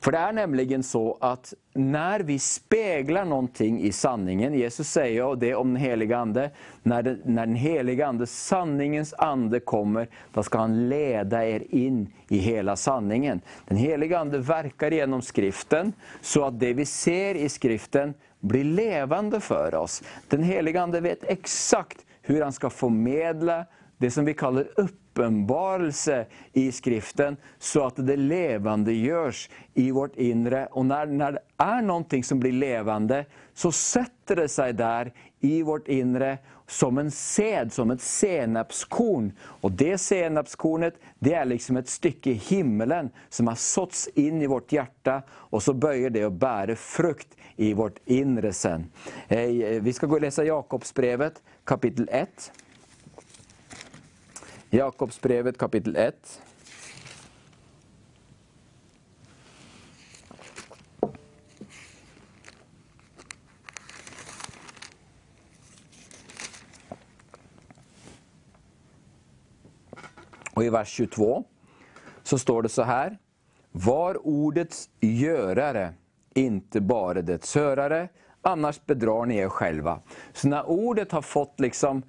För 0.00 0.12
det 0.12 0.18
er 0.18 0.32
nämligen 0.32 0.82
så 0.82 1.18
at 1.20 1.54
når 1.74 2.24
vi 2.28 2.38
speglar 2.38 3.24
någonting 3.24 3.80
i 3.80 3.92
sanningen, 3.92 4.54
Jesus 4.54 4.88
sier 4.88 5.16
jo 5.16 5.34
det 5.34 5.54
om 5.54 5.74
den 5.74 5.82
helige 5.82 6.16
Ande, 6.16 6.50
når 6.82 7.02
den, 7.02 7.20
når 7.24 7.46
den 7.46 7.56
heliga 7.56 8.06
Ande, 8.06 8.26
sanningens 8.26 9.14
Ande 9.18 9.60
kommer, 9.60 10.08
da 10.34 10.42
skal 10.42 10.66
han 10.66 10.88
lede 10.88 11.40
er 11.40 11.64
inn 11.74 12.04
i 12.28 12.42
hele 12.44 12.76
sanningen. 12.76 13.40
Den 13.68 13.80
helige 13.80 14.18
Ande 14.18 14.38
verkar 14.38 14.92
gjennom 14.92 15.22
skriften, 15.22 15.92
så 16.20 16.48
at 16.50 16.60
det 16.60 16.74
vi 16.76 16.86
ser 16.88 17.40
i 17.40 17.48
skriften 17.48 18.14
blir 18.40 18.64
levende 18.64 19.40
for 19.40 19.74
oss. 19.74 20.02
Den 20.28 20.42
helige 20.42 20.82
Ande 20.82 21.00
vet 21.00 21.24
exakt 21.30 22.04
hur 22.22 22.42
han 22.42 22.52
skal 22.52 22.70
formedle 22.70 23.64
det 23.98 24.10
som 24.10 24.24
vi 24.24 24.34
kaller 24.34 24.64
kallar 24.76 24.92
uppenbarelse 25.12 26.26
i 26.52 26.72
skriften, 26.72 27.36
så 27.58 27.86
at 27.86 28.00
det 28.06 28.16
levendegjøres 28.16 29.48
i 29.74 29.90
vårt 29.90 30.16
indre. 30.16 30.66
Og 30.72 30.86
når, 30.86 31.12
når 31.12 31.36
det 31.36 31.42
er 31.60 31.84
noe 31.84 32.22
som 32.24 32.40
blir 32.40 32.56
levende, 32.56 33.24
så 33.54 33.72
setter 33.72 34.42
det 34.42 34.48
seg 34.50 34.76
der 34.80 35.12
i 35.42 35.60
vårt 35.62 35.88
indre 35.88 36.38
som 36.66 36.96
en 36.98 37.10
sed, 37.10 37.72
som 37.72 37.90
et 37.92 38.00
senapskorn. 38.00 39.32
Og 39.60 39.74
det 39.76 39.98
senapskornet, 40.00 40.96
det 41.20 41.34
er 41.36 41.50
liksom 41.50 41.76
et 41.76 41.90
stykke 41.90 42.32
himmelen 42.48 43.10
som 43.28 43.50
har 43.50 43.60
såtts 43.60 44.06
inn 44.16 44.40
i 44.40 44.48
vårt 44.48 44.72
hjerte, 44.72 45.20
og 45.52 45.60
så 45.62 45.74
bøyer 45.76 46.14
det 46.14 46.24
å 46.24 46.32
bære 46.32 46.78
frukt 46.80 47.36
i 47.60 47.74
vårt 47.76 48.00
indre 48.08 48.54
sen. 48.56 48.88
Eh, 49.28 49.82
vi 49.84 49.92
skal 49.92 50.08
gå 50.08 50.16
og 50.16 50.24
lese 50.24 50.48
Jakobsbrevet 50.48 51.42
kapittel 51.68 52.08
1. 52.08 52.48
Jakobsbrevet 54.74 55.58
kapittel 55.58 55.96
1. 55.96 56.14
Og 70.54 70.64
i 70.64 70.70
vers 70.72 70.88
22 70.88 71.44
så 72.22 72.38
står 72.38 72.62
det 72.62 72.72
så 72.72 72.88
her 72.88 73.18
Var 73.72 74.16
ordets 74.24 74.88
görare, 75.00 75.92
inte 76.34 76.80
bare 76.80 77.20
dets 77.20 77.54
hörare, 77.54 78.08
annars 78.40 78.80
bedrar 78.86 79.26
ni 79.26 79.36
er 79.36 79.48
själva. 79.48 80.00
Så 80.32 80.48
när 80.48 80.64
ordet 80.64 81.12
har 81.12 81.22
fått 81.22 81.60
liksom 81.60 82.02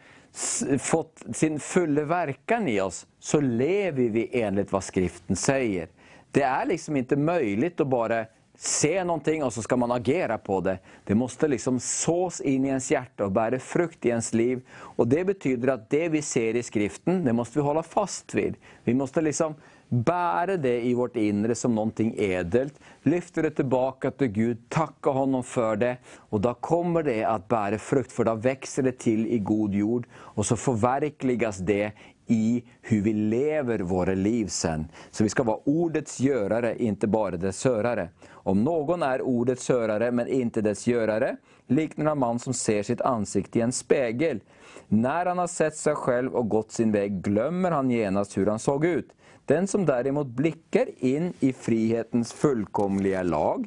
fått 0.79 1.23
sin 1.33 1.59
fulle 1.59 2.03
verkan 2.03 2.67
i 2.67 2.81
oss, 2.81 3.07
så 3.19 3.41
lever 3.41 4.09
vi 4.09 4.29
enligt 4.41 4.71
vad 4.71 4.83
skriften 4.83 5.35
säger. 5.35 5.87
Det 6.31 6.41
är 6.41 6.65
liksom 6.65 6.95
inte 6.97 7.15
möjligt 7.15 7.79
att 7.79 7.87
bara 7.87 8.25
se 8.57 9.03
någonting 9.03 9.43
och 9.43 9.53
så 9.53 9.61
ska 9.61 9.77
man 9.77 9.91
agera 9.91 10.37
på 10.37 10.61
det. 10.61 10.79
Det 11.03 11.15
måste 11.15 11.47
liksom 11.47 11.79
sås 11.79 12.41
in 12.41 12.65
i 12.65 12.67
ens 12.67 12.91
hjärta 12.91 13.25
och 13.25 13.31
bära 13.31 13.59
frukt 13.59 14.05
i 14.05 14.09
ens 14.09 14.33
liv. 14.33 14.61
Och 14.71 15.07
Det 15.07 15.25
betyder 15.25 15.67
att 15.67 15.89
det 15.89 16.09
vi 16.09 16.21
ser 16.21 16.55
i 16.55 16.63
skriften, 16.63 17.25
det 17.25 17.33
måste 17.33 17.59
vi 17.59 17.63
hålla 17.63 17.83
fast 17.83 18.33
vid. 18.33 18.55
Vi 18.83 18.93
måste 18.93 19.21
liksom 19.21 19.55
bära 19.93 20.57
det 20.57 20.81
i 20.85 20.93
vårt 20.93 21.15
inre 21.15 21.55
som 21.55 21.75
noe 21.75 22.05
edelt, 22.17 22.79
lyfte 23.03 23.43
det 23.45 23.51
tilbake 23.59 24.11
til 24.17 24.31
Gud, 24.33 24.63
takke 24.73 25.13
honom 25.13 25.43
for 25.45 25.77
det, 25.77 25.97
og 26.33 26.41
da 26.41 26.55
kommer 26.57 27.05
det 27.05 27.19
at 27.29 27.45
bære 27.51 27.77
frukt, 27.77 28.11
for 28.11 28.25
da 28.25 28.33
vokser 28.33 28.89
det 28.89 28.97
til 29.03 29.27
i 29.27 29.37
god 29.39 29.77
jord, 29.77 30.07
og 30.33 30.47
så 30.49 30.57
forverkliges 30.57 31.61
det 31.67 31.91
i 32.27 32.63
hur 32.81 33.01
vi 33.01 33.13
lever 33.13 33.83
våre 33.83 34.15
liv 34.15 34.47
sen. 34.47 34.87
Så 35.11 35.23
vi 35.23 35.29
skal 35.29 35.45
vara 35.45 35.69
ordets 35.69 36.19
görare, 36.19 36.75
inte 36.77 37.07
bara 37.07 37.37
dess 37.37 37.65
hörare. 37.65 38.09
Om 38.31 38.63
någon 38.63 39.03
är 39.03 39.21
ordets 39.21 39.69
hörare 39.69 40.11
men 40.11 40.27
inte 40.27 40.61
dess 40.61 40.87
görare, 40.87 41.35
liknar 41.67 42.11
en 42.11 42.19
man 42.19 42.39
som 42.39 42.53
ser 42.53 42.83
sitt 42.83 43.01
ansikte 43.01 43.59
i 43.59 43.61
en 43.61 43.71
spegel. 43.71 44.39
När 44.87 45.25
han 45.25 45.37
har 45.37 45.47
sett 45.47 45.75
sig 45.75 45.95
själv 45.95 46.35
och 46.35 46.49
gått 46.49 46.71
sin 46.71 46.91
väg 46.91 47.21
glömmer 47.21 47.71
han 47.71 47.91
genast 47.91 48.37
hur 48.37 48.45
han 48.45 48.59
såg 48.59 48.85
ut. 48.85 49.09
Den 49.45 49.67
som 49.67 49.85
derimot 49.85 50.29
blikker 50.37 50.91
inn 51.03 51.33
i 51.43 51.51
frihetens 51.53 52.31
fullkomlige 52.33 53.23
lag 53.27 53.65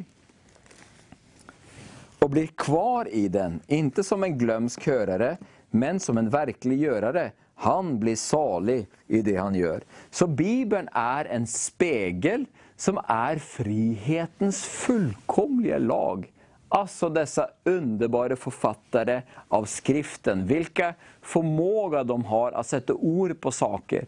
og 2.16 2.30
blir 2.32 2.48
kvar 2.58 3.10
i 3.12 3.26
den, 3.28 3.60
ikke 3.68 4.02
som 4.02 4.24
en 4.24 4.38
glømsk 4.40 4.86
hørere, 4.88 5.36
men 5.70 6.00
som 6.00 6.16
en 6.18 6.30
virkelig 6.32 6.78
gjørere, 6.80 7.26
han 7.60 7.98
blir 8.00 8.16
salig 8.20 8.86
i 9.06 9.20
det 9.24 9.36
han 9.36 9.54
gjør. 9.56 9.84
Så 10.10 10.26
Bibelen 10.26 10.88
er 10.96 11.28
en 11.32 11.46
spegel 11.48 12.48
som 12.76 12.98
er 13.04 13.40
frihetens 13.40 14.62
fullkomlige 14.64 15.78
lag. 15.84 16.26
Alltså 16.68 17.08
dessa 17.08 17.48
underbara 17.64 18.36
författare 18.36 19.22
av 19.48 19.64
skriften, 19.64 20.46
vilka 20.46 20.94
förmåga 21.22 22.04
de 22.04 22.24
har 22.24 22.52
att 22.52 22.66
sätta 22.66 22.94
ord 22.94 23.40
på 23.40 23.50
saker. 23.50 24.06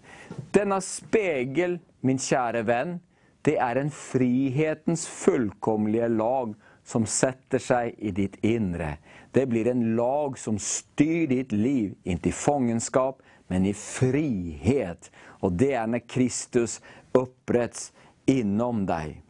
Denna 0.50 0.80
spegel, 0.80 1.78
min 2.00 2.18
kära 2.18 2.62
vän, 2.62 3.00
det 3.42 3.56
är 3.56 3.76
en 3.76 3.90
frihetens 3.90 5.06
fullkomliga 5.06 6.08
lag 6.08 6.54
som 6.84 7.06
sätter 7.06 7.58
sig 7.58 7.94
i 7.98 8.10
ditt 8.10 8.44
inre. 8.44 8.98
Det 9.32 9.46
blir 9.46 9.66
en 9.66 9.96
lag 9.96 10.38
som 10.38 10.58
styr 10.58 11.26
ditt 11.26 11.52
liv, 11.52 11.94
inte 12.02 12.28
i 12.28 12.32
fångenskap, 12.32 13.22
men 13.46 13.66
i 13.66 13.74
frihet. 13.74 15.10
Och 15.24 15.52
det 15.52 15.72
är 15.72 15.86
när 15.86 16.08
Kristus 16.08 16.80
upprätts 17.12 17.92
inom 18.26 18.86
dig. 18.86 19.22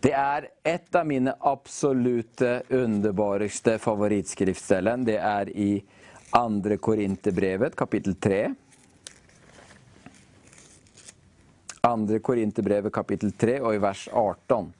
Det 0.00 0.12
er 0.16 0.48
et 0.64 0.96
av 0.96 1.06
mine 1.06 1.34
absolutte 1.40 2.62
underbareste 2.70 3.78
favorittskriftstellen. 3.82 5.04
Det 5.04 5.18
er 5.18 5.52
i 5.52 5.70
2. 6.30 6.76
Korinterbrevet, 6.80 7.76
kapittel 7.76 8.14
3. 8.14 8.42
2. 11.82 12.20
Korinterbrevet, 12.22 12.92
kapittel 12.92 13.32
3 13.32 13.60
og 13.60 13.74
i 13.74 13.82
vers 13.82 14.08
18. 14.12 14.70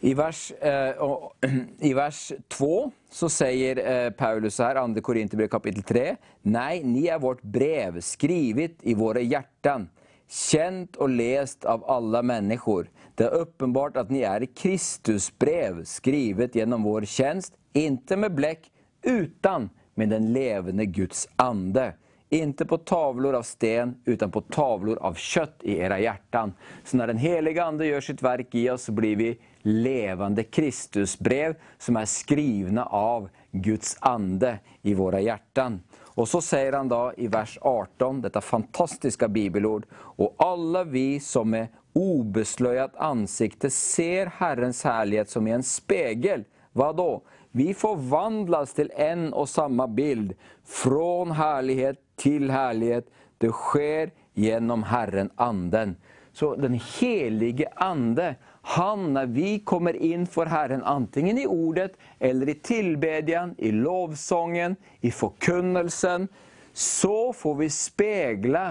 I 0.00 0.14
vers, 0.14 0.52
eh, 0.60 0.94
I 1.90 1.92
vers 1.94 2.32
2 2.48 2.92
så 3.10 3.28
sier 3.32 3.80
eh, 3.80 4.10
Paulus 4.10 4.58
her, 4.60 4.76
här, 4.76 4.94
2 4.94 5.02
Korinterbrev 5.02 5.48
kapittel 5.48 5.82
3. 5.82 6.16
Nei, 6.52 6.82
ni 6.84 7.06
er 7.08 7.18
vårt 7.18 7.42
brev, 7.42 8.00
skrivet 8.04 8.84
i 8.84 8.94
våre 8.94 9.24
hjärtan, 9.24 9.88
känt 10.28 10.96
og 10.96 11.10
lest 11.10 11.64
av 11.64 11.84
alle 11.90 12.22
mennesker. 12.22 12.88
Det 13.14 13.28
er 13.28 13.42
åpenbart 13.42 13.96
at 13.96 14.10
ni 14.12 14.24
er 14.28 14.46
Kristusbrev, 14.46 15.84
skrevet 15.88 16.56
genom 16.56 16.84
vår 16.86 17.06
tjenest, 17.08 17.56
ikke 17.76 18.18
med 18.20 18.36
blekk, 18.36 18.68
utan 19.06 19.70
med 19.94 20.10
den 20.12 20.32
levende 20.32 20.86
Guds 20.86 21.28
ande. 21.36 21.94
Inte 22.28 22.66
på 22.66 22.76
tavlor 22.76 23.34
av 23.38 23.42
sten, 23.42 23.94
utan 24.04 24.30
på 24.30 24.40
tavlor 24.40 24.98
av 24.98 25.14
kjøtt 25.14 25.62
i 25.62 25.78
era 25.78 25.98
hjertan. 26.02 26.52
Så 26.84 26.98
når 26.98 27.12
den 27.12 27.22
helige 27.22 27.62
Ande 27.62 27.86
gjør 27.86 28.02
sitt 28.02 28.22
verk 28.22 28.54
i 28.58 28.64
oss, 28.72 28.88
så 28.88 28.92
blir 28.92 29.14
vi 29.16 29.28
levende 29.62 30.42
Kristusbrev 30.42 31.54
som 31.78 31.96
er 32.00 32.10
skrivne 32.10 32.82
av 32.82 33.28
Guds 33.52 33.94
ande 34.00 34.58
i 34.82 34.94
våra 34.94 35.20
hjärtan. 35.22 35.80
Och 36.16 36.28
så 36.28 36.40
sier 36.40 36.72
han 36.72 36.88
da 36.88 37.12
i 37.16 37.26
vers 37.28 37.58
18, 37.60 38.22
dette 38.24 38.40
fantastiske 38.40 39.28
bibelord. 39.28 39.84
Og 40.16 40.32
alle 40.40 40.84
vi 40.88 41.20
som 41.20 41.50
med 41.52 41.74
obeslöjat 41.92 42.96
ansikte 42.96 43.68
ser 43.70 44.30
Herrens 44.38 44.80
herlighet 44.84 45.30
som 45.30 45.46
i 45.46 45.52
en 45.52 45.64
spegel. 45.64 46.46
Hva 46.72 46.88
da? 46.96 47.10
Vi 47.52 47.74
forvandles 47.76 48.72
til 48.76 48.88
en 48.96 49.28
og 49.36 49.48
samme 49.48 49.84
bild, 49.92 50.32
från 50.64 51.36
herlighet 51.36 52.00
til 52.16 52.48
herlighet. 52.52 53.12
Det 53.36 53.52
skjer 53.52 54.12
gjennom 54.40 54.88
Herren 54.88 55.30
Anden. 55.36 55.98
Så 56.32 56.54
den 56.56 56.80
helige 56.80 57.68
Ande, 57.76 58.34
han 58.66 59.12
når 59.14 59.26
vi 59.30 59.50
kommer 59.62 59.94
inn 60.02 60.24
for 60.26 60.50
Herren, 60.50 60.82
antingen 60.82 61.38
i 61.38 61.46
ordet 61.46 61.92
eller 62.18 62.48
i 62.50 62.56
tilbedjen, 62.66 63.54
i 63.58 63.70
lovsången, 63.70 64.74
i 65.06 65.12
forkunnelsen, 65.14 66.26
så 66.74 67.32
får 67.32 67.54
vi 67.60 67.68
spegla 67.70 68.64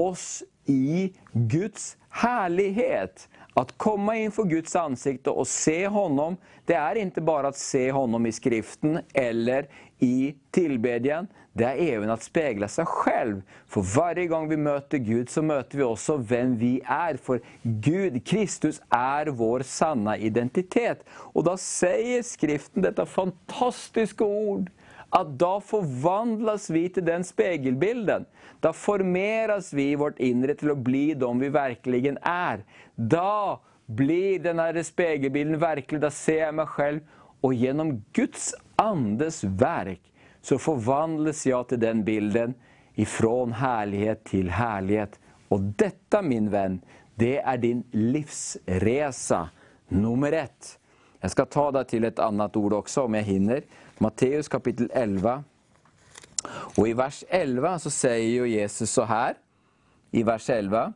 oss 0.00 0.42
i 0.64 1.12
Guds 1.32 1.96
härlighet. 2.08 3.28
Att 3.54 3.78
komma 3.78 4.16
inför 4.16 4.44
Guds 4.44 4.76
ansikte 4.76 5.30
och 5.30 5.46
se 5.46 5.86
honom, 5.88 6.36
det 6.64 6.74
är 6.74 6.94
inte 6.96 7.20
bara 7.20 7.48
att 7.48 7.56
se 7.56 7.92
honom 7.92 8.26
i 8.26 8.32
skriften 8.32 8.98
eller 9.12 9.66
i 9.98 10.34
tillbedjan, 10.50 11.26
det 11.52 11.64
är 11.64 11.76
även 11.76 12.10
att 12.10 12.22
spegla 12.22 12.68
sig 12.68 12.86
själv. 12.86 13.42
För 13.66 13.96
varje 13.96 14.26
gång 14.26 14.48
vi 14.48 14.56
möter 14.56 14.98
Gud 14.98 15.30
så 15.30 15.42
möter 15.42 15.78
vi 15.78 15.84
också 15.84 16.16
vem 16.16 16.56
vi 16.56 16.80
är. 16.84 17.16
För 17.16 17.40
Gud, 17.62 18.26
Kristus, 18.26 18.82
är 18.88 19.26
vår 19.26 19.60
sanna 19.60 20.16
identitet. 20.16 21.04
Och 21.08 21.44
då 21.44 21.56
säger 21.56 22.22
skriften 22.22 22.82
detta 22.82 23.06
fantastiska 23.06 24.24
ord, 24.24 24.70
att 25.14 25.38
da 25.38 25.60
forvandles 25.60 26.70
vi 26.70 26.88
til 26.90 27.04
den 27.06 27.22
spegelbilden. 27.24 28.24
Da 28.60 28.72
formeres 28.74 29.72
vi 29.72 29.92
i 29.92 29.98
vårt 29.98 30.18
indre 30.18 30.56
til 30.58 30.72
å 30.72 30.78
bli 30.88 31.12
de 31.14 31.28
vi 31.38 31.50
virkelig 31.54 32.16
er. 32.18 32.64
Da 32.96 33.60
blir 33.86 34.38
den 34.42 34.58
här 34.58 34.82
spegelbilden 34.82 35.60
virkelig. 35.60 36.00
Da 36.00 36.10
ser 36.10 36.40
jeg 36.40 36.56
meg 36.58 36.74
selv. 36.76 37.06
Og 37.46 37.54
gjennom 37.54 37.94
Guds 38.16 38.54
Andes 38.80 39.44
verk 39.44 40.02
så 40.42 40.58
forvandles 40.58 41.46
jeg 41.46 41.70
til 41.70 41.80
den 41.80 42.02
bilden, 42.04 42.54
ifrån 42.98 43.54
herlighet 43.56 44.24
til 44.28 44.50
herlighet. 44.50 45.14
Og 45.54 45.62
dette, 45.78 46.20
min 46.22 46.50
venn, 46.50 46.80
det 47.20 47.38
er 47.38 47.60
din 47.62 47.84
livsresa 47.94 49.46
nummer 49.94 50.32
ett. 50.32 50.74
Jeg 51.22 51.32
skal 51.32 51.48
ta 51.48 51.70
det 51.72 51.86
til 51.94 52.04
et 52.04 52.20
annet 52.20 52.56
ord 52.60 52.80
også, 52.82 53.06
om 53.06 53.14
jeg 53.16 53.24
hinner. 53.30 53.62
Matteus 54.02 54.48
kapittel 54.48 54.90
11. 54.94 55.42
Og 56.76 56.88
i 56.88 56.94
vers 56.96 57.22
11 57.28 57.78
så 57.84 57.92
sier 57.94 58.28
jo 58.40 58.48
Jesus 58.48 58.90
så 58.90 59.06
her, 59.08 59.38
i 60.14 60.22
vers 60.26 60.46
11, 60.50 60.92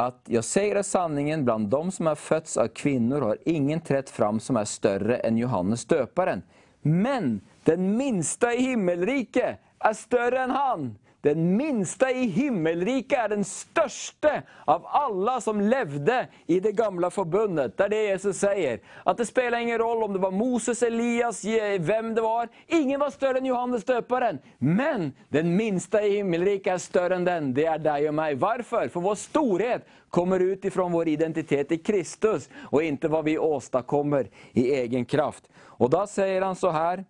at 0.00 0.30
jeg 0.30 0.46
sier 0.48 0.78
er 0.80 0.86
sanningen, 0.86 1.44
blant 1.44 1.68
dem 1.72 1.90
som 1.92 2.08
har 2.08 2.20
født 2.20 2.54
av 2.60 2.70
kvinner, 2.76 3.26
har 3.32 3.42
ingen 3.48 3.82
trett 3.84 4.10
fram 4.10 4.40
som 4.40 4.56
er 4.56 4.68
større 4.68 5.18
enn 5.26 5.40
Johannes 5.40 5.84
døperen. 5.88 6.44
Men 6.82 7.40
den 7.68 7.92
minste 7.98 8.54
i 8.56 8.70
himmelrike 8.72 9.56
er 9.60 9.98
større 9.98 10.46
enn 10.46 10.54
han. 10.56 10.86
Den 11.22 11.56
minste 11.56 12.08
i 12.10 12.24
himmelrike 12.26 13.14
er 13.14 13.28
den 13.30 13.44
største 13.46 14.40
av 14.66 14.86
alle 14.90 15.36
som 15.40 15.60
levde 15.62 16.16
i 16.50 16.56
det 16.60 16.72
gamle 16.74 17.12
forbundet. 17.14 17.76
Det 17.78 17.84
er 17.84 17.92
det 17.92 18.00
Jesus 18.08 18.40
sier. 18.40 18.80
At 19.06 19.20
det 19.20 19.28
spiller 19.28 19.62
ingen 19.62 19.78
roll 19.78 20.02
om 20.02 20.16
det 20.16 20.22
var 20.24 20.34
Moses, 20.34 20.82
Elias, 20.82 21.44
hvem 21.78 22.10
det 22.16 22.24
var. 22.26 22.50
Ingen 22.66 22.98
var 23.00 23.14
større 23.14 23.38
enn 23.38 23.46
Johannes 23.46 23.86
døperen. 23.86 24.42
Men 24.58 25.12
den 25.30 25.54
minste 25.54 26.02
i 26.02 26.16
himmelrike 26.16 26.74
er 26.74 26.82
større 26.82 27.20
enn 27.20 27.28
den. 27.28 27.52
Det 27.54 27.68
er 27.70 27.78
deg 27.78 28.10
og 28.10 28.18
meg. 28.18 28.42
Hvorfor? 28.42 28.90
For 28.90 29.06
vår 29.06 29.22
storhet 29.22 29.86
kommer 30.10 30.42
ut 30.42 30.66
ifra 30.66 30.88
vår 30.90 31.14
identitet 31.14 31.70
i 31.72 31.78
Kristus 31.86 32.50
og 32.72 32.82
ikke 32.82 33.12
hva 33.14 33.22
vi 33.22 33.38
åstadkommer 33.38 34.26
i 34.58 34.72
egen 34.82 35.06
kraft. 35.06 35.46
Og 35.78 35.94
da 35.94 36.02
sier 36.10 36.42
han 36.42 36.58
så 36.58 36.74
her 36.74 37.06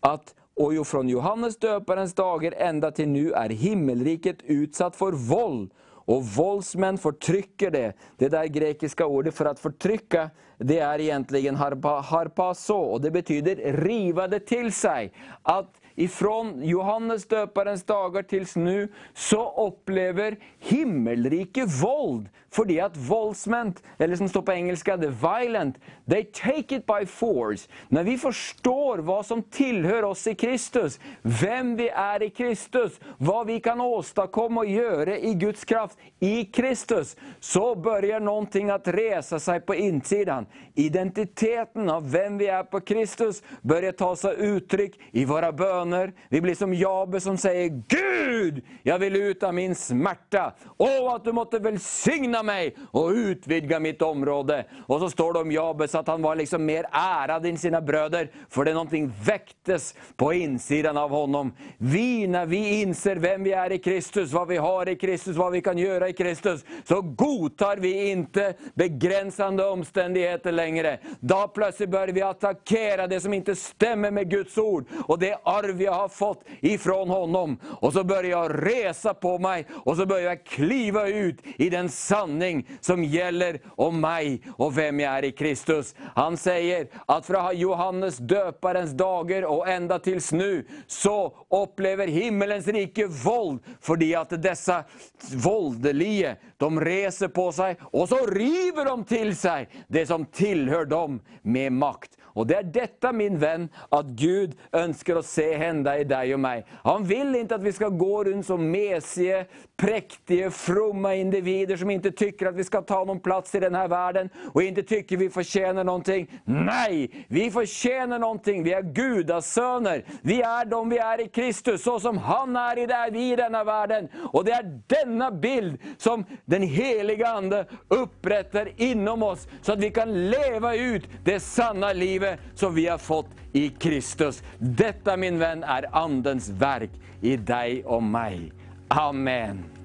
att 0.00 0.34
och 0.58 0.74
jo, 0.74 0.84
från 0.84 1.08
Johannes 1.08 1.56
döparens 1.56 2.14
dager 2.14 2.54
ända 2.56 2.90
till 2.90 3.08
nu 3.08 3.32
är 3.32 3.48
himmelriket 3.48 4.36
utsatt 4.44 4.96
för 4.96 5.12
våld. 5.12 5.70
Och 5.88 6.24
våldsmän 6.24 6.98
förtrycker 6.98 7.70
det. 7.70 7.92
Det 8.16 8.28
där 8.28 8.46
grekiska 8.46 9.06
ordet 9.06 9.34
för 9.34 9.44
att 9.44 9.60
förtrycka, 9.60 10.30
det 10.58 10.78
är 10.78 10.98
egentligen 10.98 11.56
harpa, 11.56 11.88
harpaso, 11.88 12.74
och 12.74 13.00
det 13.00 13.10
betyder 13.10 13.72
riva 13.72 14.28
det 14.28 14.40
till 14.40 14.72
sig. 14.72 15.12
Att 15.42 15.80
ifrån 15.98 16.62
Johannes 16.62 17.26
døperens 17.26 17.82
dagar 17.84 18.26
til 18.30 18.46
nå, 18.56 18.86
så 19.14 19.40
opplever 19.66 20.38
himmelriket 20.70 21.70
våld. 21.82 22.28
Fordi 22.48 22.78
at 22.80 22.94
voldsmenn, 22.96 23.74
eller 24.00 24.16
som 24.16 24.28
står 24.28 24.42
på 24.42 24.52
engelska, 24.52 24.96
the 24.96 25.10
violent, 25.12 25.76
they 26.08 26.24
take 26.24 26.76
it 26.76 26.86
by 26.86 27.04
force. 27.06 27.68
Når 27.90 28.02
vi 28.02 28.14
forstår 28.16 29.02
hva 29.04 29.18
som 29.22 29.42
tilhører 29.52 30.06
oss 30.08 30.24
i 30.26 30.34
Kristus, 30.34 30.96
hvem 31.22 31.74
vi 31.76 31.90
er 31.92 32.24
i 32.24 32.30
Kristus, 32.32 32.96
hva 33.20 33.42
vi 33.44 33.58
kan 33.60 33.82
åstadkomme 33.84 34.64
og 34.64 34.72
gjøre 34.72 35.18
i 35.20 35.34
Guds 35.36 35.66
kraft 35.68 36.00
i 36.24 36.48
Kristus, 36.48 37.16
så 37.40 37.74
begynner 37.76 38.24
noe 38.24 38.48
å 38.48 38.80
reise 38.96 39.38
seg 39.42 39.66
på 39.68 39.76
innsiden. 39.76 40.48
Identiteten 40.78 41.90
av 41.92 42.08
hvem 42.08 42.40
vi 42.40 42.48
er 42.48 42.64
på 42.64 42.80
Kristus, 42.80 43.42
bør 43.60 43.90
ta 43.92 44.14
seg 44.16 44.40
uttrykk 44.40 44.96
i 45.12 45.26
våre 45.28 45.52
bønner. 45.52 45.87
Vi 46.28 46.40
blir 46.40 46.54
som 46.58 46.74
Jabe 46.74 47.20
som 47.20 47.36
sier, 47.40 47.70
Gud, 47.88 48.60
jeg 48.84 49.00
vil 49.00 49.16
ut 49.30 49.42
av 49.46 49.54
min 49.56 49.74
smerte. 49.78 50.44
Å, 50.78 50.90
at 51.14 51.24
du 51.26 51.32
måtte 51.36 51.60
velsigne 51.62 52.42
meg 52.46 52.76
og 52.92 53.16
utvidga 53.16 53.80
mitt 53.82 54.02
område. 54.04 54.62
Og 54.86 55.02
så 55.02 55.10
står 55.12 55.36
det 55.36 55.44
om 55.46 55.54
Jabes 55.54 55.96
at 55.98 56.10
han 56.12 56.24
var 56.24 56.38
liksom 56.40 56.64
mer 56.64 56.88
ærad 56.94 57.46
enn 57.48 57.60
sine 57.60 57.80
brødre, 57.84 58.28
for 58.52 58.64
det 58.64 58.74
er 58.74 58.78
noe 58.78 59.02
vektes 59.24 59.92
på 60.18 60.32
innsiden 60.38 60.98
av 60.98 61.12
honom. 61.14 61.52
Vi, 61.78 62.26
når 62.30 62.50
vi 62.50 62.62
inser 62.82 63.20
hvem 63.22 63.46
vi 63.46 63.54
er 63.56 63.76
i 63.76 63.80
Kristus, 63.82 64.32
hva 64.34 64.44
vi 64.48 64.60
har 64.60 64.90
i 64.90 64.96
Kristus, 64.98 65.36
hva 65.38 65.50
vi 65.54 65.62
kan 65.64 65.78
gjøre 65.78 66.10
i 66.10 66.16
Kristus, 66.16 66.64
så 66.88 67.00
godtar 67.02 67.82
vi 67.82 67.94
ikke 68.12 68.50
begrensende 68.78 69.66
omstendigheter 69.68 70.54
lenger. 70.54 70.90
Da 71.20 71.44
plutselig 71.52 71.90
bør 71.92 72.12
vi 72.14 72.24
attakkere 72.24 73.08
det 73.10 73.20
som 73.24 73.34
ikke 73.34 73.56
stemmer 73.58 74.14
med 74.14 74.30
Guds 74.30 74.56
ord, 74.58 74.88
og 75.06 75.18
det 75.20 75.34
arv 75.78 75.82
jeg 75.82 75.92
har 75.92 76.08
fått 76.08 76.44
ifrån 76.60 77.08
honom. 77.08 77.58
Og 77.80 77.92
så 77.92 78.04
bør 78.04 78.24
jeg 78.24 78.50
resa 78.64 79.14
på 79.14 79.38
meg, 79.38 79.66
og 79.84 79.96
så 79.96 80.06
bør 80.06 80.20
jeg 80.24 80.44
kliva 80.44 81.06
ut 81.08 81.42
i 81.58 81.68
den 81.70 81.88
sanning 81.88 82.64
som 82.80 83.04
gjelder 83.04 83.60
om 83.76 83.98
meg 84.00 84.44
og 84.58 84.72
hvem 84.74 85.00
jeg 85.00 85.18
er 85.18 85.28
i 85.28 85.32
Kristus. 85.32 85.94
Han 86.16 86.36
sier 86.36 86.88
at 87.06 87.26
fra 87.26 87.52
Johannes 87.52 88.18
döparens 88.18 88.94
dager 88.96 89.46
og 89.48 89.68
enda 89.68 89.98
til 89.98 90.18
nu, 90.32 90.64
så 90.86 91.32
opplever 91.54 92.08
himmelens 92.10 92.66
rike 92.66 93.06
vold, 93.06 93.60
fordi 93.80 94.14
at 94.18 94.34
dessa 94.42 94.82
voldelige, 95.30 96.36
de 96.58 96.68
reser 96.82 97.30
på 97.30 97.48
seg, 97.54 97.78
og 97.92 98.08
så 98.10 98.18
river 98.26 98.88
de 98.88 98.96
til 99.08 99.34
seg 99.36 99.70
det 99.88 100.08
som 100.10 100.26
tillhör 100.26 100.88
dem 100.90 101.20
med 101.42 101.72
makt. 101.72 102.17
Og 102.34 102.48
det 102.48 102.58
er 102.58 102.70
dette, 102.74 103.12
min 103.16 103.38
venn, 103.40 103.68
at 103.94 104.12
Gud 104.18 104.56
ønsker 104.76 105.18
å 105.18 105.24
se 105.26 105.46
hende 105.60 105.94
i 106.00 106.06
deg 106.08 106.34
og 106.36 106.42
meg. 106.44 106.68
Han 106.84 107.06
vil 107.08 107.32
ikke 107.38 107.58
at 107.58 107.64
vi 107.64 107.74
skal 107.76 107.96
gå 107.98 108.22
rundt 108.28 108.48
som 108.48 108.62
mesige, 108.62 109.44
prektige, 109.78 110.50
fromme 110.50 111.16
individer 111.16 111.76
som 111.78 111.90
ikke 111.90 112.10
tykker 112.10 112.50
at 112.50 112.56
vi 112.58 112.66
skal 112.66 112.82
ta 112.86 112.98
noen 113.06 113.20
plass 113.22 113.54
i 113.54 113.62
denne 113.62 113.84
verden, 113.90 114.30
og 114.50 114.58
ikke 114.62 114.84
tykker 114.90 115.20
vi 115.20 115.28
fortjener 115.30 115.86
någonting. 115.86 116.26
Nei, 116.50 117.06
vi 117.30 117.46
fortjener 117.54 118.18
någonting. 118.18 118.64
Vi 118.66 118.74
er 118.74 118.88
Gudas 118.94 119.52
sønner. 119.54 120.02
Vi 120.26 120.40
er 120.42 120.66
de 120.66 120.82
vi 120.90 120.98
er 121.02 121.22
i 121.22 121.28
Kristus, 121.28 121.82
så 121.84 121.98
som 122.02 122.18
Han 122.18 122.56
er 122.56 122.82
i 122.82 122.88
deg, 122.90 123.14
vi 123.14 123.30
i 123.32 123.38
denne 123.38 123.62
verden. 123.66 124.10
Og 124.32 124.44
det 124.46 124.56
er 124.56 124.70
denne 124.90 125.30
bild 125.32 125.78
som 125.98 126.26
Den 126.50 126.62
helige 126.62 127.28
Ande 127.28 127.64
oppretter 127.92 128.72
innom 128.76 129.22
oss, 129.22 129.46
så 129.62 129.76
at 129.76 129.82
vi 129.82 129.90
kan 129.94 130.10
leve 130.30 130.74
ut 130.94 131.08
det 131.24 131.38
sanna 131.44 131.92
livet 131.92 132.40
som 132.54 132.74
vi 132.74 132.88
har 132.88 132.98
fått 132.98 133.30
i 133.52 133.68
Kristus. 133.70 134.42
Dette, 134.58 135.16
min 135.16 135.38
venn, 135.38 135.62
er 135.62 135.88
Andens 135.92 136.50
verk 136.58 136.94
i 137.22 137.36
deg 137.36 137.84
og 137.86 138.02
meg. 138.02 138.57
Amen. 138.90 139.77